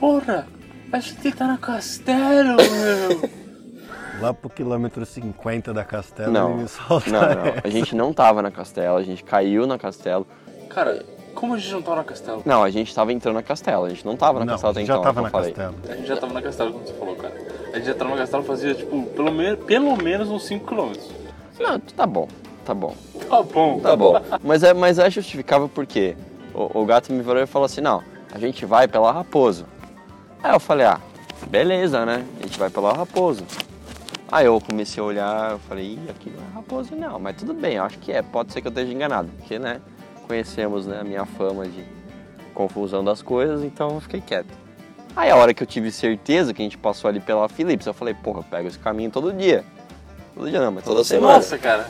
Porra, 0.00 0.46
a 0.90 0.98
gente 0.98 1.30
tá 1.32 1.46
no 1.46 1.58
castelo, 1.58 2.56
meu. 2.56 3.30
Lá 4.20 4.32
pro 4.34 4.48
quilômetro 4.50 5.04
50 5.06 5.72
da 5.72 5.84
Castela 5.84 6.30
Não. 6.30 6.56
me 6.56 6.68
solta. 6.68 7.10
Não, 7.10 7.20
não. 7.20 7.52
A 7.62 7.68
gente 7.68 7.94
não 7.94 8.12
tava 8.12 8.42
na 8.42 8.50
castela, 8.50 8.98
a 8.98 9.02
gente 9.02 9.22
caiu 9.22 9.66
na 9.66 9.78
castelo. 9.78 10.26
Cara, 10.70 11.04
como 11.34 11.54
a 11.54 11.58
gente 11.58 11.72
não 11.72 11.82
tá 11.82 11.96
no 11.96 12.04
castelo? 12.04 12.42
Não, 12.44 12.62
a 12.62 12.70
gente 12.70 12.94
tava 12.94 13.12
entrando 13.12 13.34
na 13.36 13.42
castela, 13.42 13.86
a 13.86 13.90
gente 13.90 14.04
não 14.04 14.16
tava 14.16 14.40
na 14.40 14.44
Não, 14.46 14.52
castela 14.54 14.70
a 14.70 14.72
até 14.72 14.80
gente 14.80 14.90
então. 14.90 14.96
já 14.98 15.02
tava 15.04 15.20
na. 15.22 15.30
Castela. 15.30 15.74
A 15.88 15.96
gente 15.96 16.08
já 16.08 16.16
tava 16.16 16.32
na 16.34 16.42
castelo, 16.42 16.72
como 16.72 16.86
você 16.86 16.92
falou, 16.94 17.16
cara. 17.16 17.34
A 17.72 17.76
gente 17.76 17.86
já 17.86 17.94
tava 17.94 18.10
no 18.10 18.16
castelo 18.16 18.42
fazia, 18.42 18.74
tipo, 18.74 19.02
pelo, 19.04 19.30
me 19.30 19.56
pelo 19.56 19.96
menos 20.02 20.28
uns 20.30 20.48
5km. 20.48 20.98
Não, 21.58 21.78
tá 21.78 22.06
bom, 22.06 22.26
tá 22.64 22.74
bom. 22.74 22.94
Tá 23.28 23.42
bom. 23.42 23.80
Tá 23.80 23.96
bom. 23.96 24.20
Mas 24.42 24.62
é, 24.62 24.72
mas 24.74 24.98
é 24.98 25.10
justificável 25.10 25.68
porque 25.68 26.16
o, 26.54 26.80
o 26.80 26.86
gato 26.86 27.12
me 27.12 27.22
virou 27.22 27.42
e 27.42 27.46
falou 27.46 27.66
assim, 27.66 27.80
não, 27.80 28.02
a 28.32 28.38
gente 28.38 28.64
vai 28.66 28.86
pela 28.88 29.12
Raposo. 29.12 29.66
Aí 30.42 30.52
eu 30.52 30.60
falei, 30.60 30.86
ah, 30.86 31.00
beleza, 31.48 32.04
né? 32.06 32.24
A 32.40 32.42
gente 32.42 32.58
vai 32.58 32.70
pela 32.70 32.92
Raposo. 32.92 33.44
Aí 34.32 34.46
eu 34.46 34.60
comecei 34.60 35.02
a 35.02 35.06
olhar, 35.06 35.50
eu 35.52 35.58
falei, 35.60 35.94
ih, 35.94 36.10
aqui 36.10 36.30
não 36.30 36.38
é 36.42 36.54
Raposo 36.54 36.94
não, 36.94 37.18
mas 37.18 37.36
tudo 37.36 37.52
bem, 37.52 37.74
eu 37.74 37.84
acho 37.84 37.98
que 37.98 38.12
é, 38.12 38.22
pode 38.22 38.52
ser 38.52 38.60
que 38.60 38.68
eu 38.68 38.70
esteja 38.70 38.92
enganado, 38.92 39.28
porque, 39.36 39.58
né, 39.58 39.80
conhecemos 40.28 40.86
né, 40.86 41.00
a 41.00 41.04
minha 41.04 41.26
fama 41.26 41.66
de 41.66 41.84
confusão 42.54 43.02
das 43.02 43.22
coisas, 43.22 43.64
então 43.64 43.94
eu 43.94 44.00
fiquei 44.00 44.20
quieto. 44.20 44.48
Aí 45.16 45.28
a 45.30 45.36
hora 45.36 45.52
que 45.52 45.60
eu 45.62 45.66
tive 45.66 45.90
certeza 45.90 46.54
que 46.54 46.62
a 46.62 46.64
gente 46.64 46.78
passou 46.78 47.08
ali 47.08 47.18
pela 47.18 47.48
Philips, 47.48 47.86
eu 47.86 47.92
falei, 47.92 48.14
porra, 48.14 48.38
eu 48.40 48.44
pego 48.44 48.68
esse 48.68 48.78
caminho 48.78 49.10
todo 49.10 49.32
dia. 49.32 49.64
Todo 50.34 50.48
dia 50.48 50.60
não, 50.60 50.70
mas 50.70 50.84
toda 50.84 51.02
semana. 51.02 51.34
Nossa, 51.34 51.58
cara. 51.58 51.88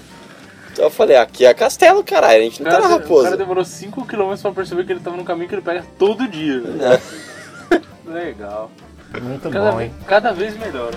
Então 0.72 0.84
eu 0.86 0.90
falei, 0.90 1.16
aqui 1.18 1.44
é 1.44 1.52
Castelo, 1.52 2.02
caralho, 2.02 2.40
a 2.40 2.44
gente 2.44 2.62
O 2.62 2.64
não 2.64 2.70
tá 2.70 2.78
cara, 2.78 2.88
na 2.88 2.96
o 2.96 2.98
Raposa. 2.98 3.24
cara 3.24 3.36
demorou 3.36 3.64
5km 3.64 4.40
pra 4.40 4.52
perceber 4.52 4.86
que 4.86 4.92
ele 4.92 5.00
tava 5.00 5.18
no 5.18 5.24
caminho 5.24 5.46
que 5.48 5.54
ele 5.54 5.60
pega 5.62 5.84
todo 5.98 6.26
dia. 6.26 6.62
É. 6.80 7.29
Legal. 8.04 8.70
Muito 9.20 9.50
Cada, 9.50 9.72
bom, 9.72 9.80
hein? 9.80 9.92
cada 10.06 10.32
vez 10.32 10.56
melhor. 10.56 10.92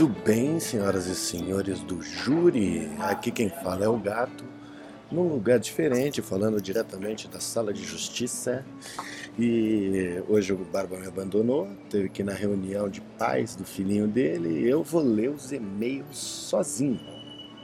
Muito 0.00 0.22
bem, 0.24 0.58
senhoras 0.58 1.04
e 1.08 1.14
senhores 1.14 1.80
do 1.80 2.00
júri. 2.00 2.90
Aqui 3.00 3.30
quem 3.30 3.50
fala 3.50 3.84
é 3.84 3.88
o 3.88 3.98
gato, 3.98 4.46
num 5.12 5.28
lugar 5.28 5.58
diferente, 5.58 6.22
falando 6.22 6.58
diretamente 6.58 7.28
da 7.28 7.38
sala 7.38 7.70
de 7.70 7.84
justiça. 7.84 8.64
E 9.38 10.22
hoje 10.26 10.54
o 10.54 10.56
Barba 10.56 10.96
me 10.96 11.06
abandonou, 11.06 11.68
teve 11.90 12.08
que 12.08 12.22
ir 12.22 12.24
na 12.24 12.32
reunião 12.32 12.88
de 12.88 13.02
pais 13.18 13.54
do 13.54 13.62
filhinho 13.62 14.08
dele. 14.08 14.66
Eu 14.66 14.82
vou 14.82 15.02
ler 15.02 15.28
os 15.28 15.52
e-mails 15.52 16.16
sozinho 16.16 16.98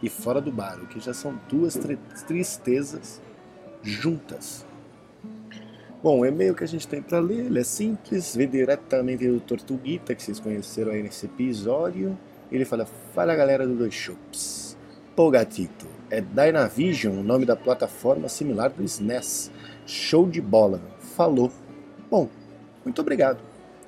e 0.03 0.11
fora 0.11 0.39
do 0.39 0.53
bar, 0.53 0.79
o 0.83 0.87
que 0.87 1.01
já 1.01 1.15
são 1.15 1.41
duas 1.49 1.73
tri- 1.73 1.99
tristezas 2.27 3.19
juntas. 3.83 4.66
Bom, 6.07 6.21
o 6.21 6.25
e-mail 6.25 6.55
que 6.55 6.63
a 6.63 6.69
gente 6.69 6.87
tem 6.87 7.03
para 7.03 7.19
ler, 7.19 7.47
ele 7.47 7.59
é 7.59 7.65
simples, 7.65 8.37
vem 8.37 8.49
diretamente 8.49 9.27
do 9.27 9.41
Tortuguita, 9.41 10.15
que 10.15 10.23
vocês 10.23 10.39
conheceram 10.39 10.93
aí 10.93 11.03
nesse 11.03 11.27
episódio. 11.27 12.17
Ele 12.49 12.65
fala, 12.65 12.87
fala 13.13 13.35
galera 13.35 13.67
do 13.67 13.75
Dois 13.75 13.93
Shops. 13.93 14.77
Pô, 15.17 15.29
gatito, 15.33 15.85
é 16.09 16.21
Dynavision 16.21 17.13
o 17.13 17.25
nome 17.25 17.45
da 17.45 17.57
plataforma 17.57 18.29
similar 18.29 18.71
do 18.71 18.85
SNES. 18.85 19.51
Show 19.85 20.29
de 20.29 20.41
bola. 20.41 20.81
Falou. 21.17 21.51
Bom, 22.09 22.29
muito 22.85 23.01
obrigado. 23.01 23.41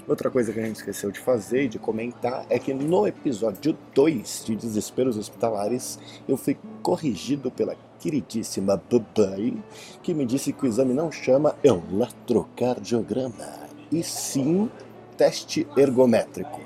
Outra 0.08 0.28
coisa 0.28 0.52
que 0.52 0.58
a 0.58 0.64
gente 0.64 0.74
esqueceu 0.74 1.12
de 1.12 1.20
fazer 1.20 1.66
e 1.66 1.68
de 1.68 1.78
comentar 1.78 2.44
é 2.50 2.58
que 2.58 2.74
no 2.74 3.06
episódio 3.06 3.78
2 3.94 4.42
de 4.44 4.56
Desesperos 4.56 5.16
Hospitalares 5.16 6.00
eu 6.26 6.36
fui 6.36 6.58
corrigido 6.82 7.48
pela 7.48 7.76
queridíssima 7.98 8.80
Babai, 8.90 9.54
que 10.02 10.14
me 10.14 10.24
disse 10.24 10.52
que 10.52 10.64
o 10.64 10.68
exame 10.68 10.94
não 10.94 11.10
chama 11.10 11.56
eletrocardiograma, 11.62 13.68
e 13.90 14.02
sim 14.02 14.70
teste 15.16 15.66
ergométrico. 15.76 16.60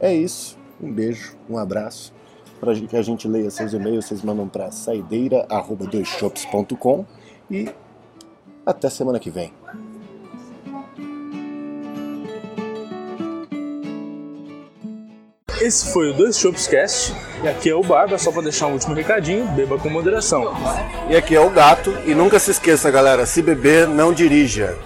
É 0.00 0.14
isso, 0.14 0.56
um 0.80 0.92
beijo, 0.92 1.36
um 1.48 1.58
abraço. 1.58 2.12
Para 2.60 2.72
que 2.74 2.96
a 2.96 3.02
gente 3.02 3.26
leia 3.28 3.50
seus 3.50 3.72
e-mails, 3.72 4.06
vocês 4.06 4.22
mandam 4.22 4.48
para 4.48 4.70
saideira.doisshops.com 4.70 7.04
e 7.50 7.68
até 8.66 8.90
semana 8.90 9.18
que 9.18 9.30
vem. 9.30 9.57
Esse 15.60 15.92
foi 15.92 16.10
o 16.10 16.14
Dois 16.14 16.38
Shops 16.38 16.68
Cast. 16.68 17.12
E 17.42 17.48
aqui 17.48 17.68
é 17.68 17.74
o 17.74 17.82
Barba, 17.82 18.16
só 18.16 18.30
pra 18.30 18.42
deixar 18.42 18.68
um 18.68 18.72
último 18.74 18.94
recadinho, 18.94 19.44
beba 19.48 19.76
com 19.76 19.90
moderação. 19.90 20.54
E 21.10 21.16
aqui 21.16 21.34
é 21.34 21.40
o 21.40 21.50
Gato. 21.50 21.92
E 22.06 22.14
nunca 22.14 22.38
se 22.38 22.52
esqueça, 22.52 22.90
galera, 22.90 23.26
se 23.26 23.42
beber, 23.42 23.88
não 23.88 24.12
dirija. 24.12 24.76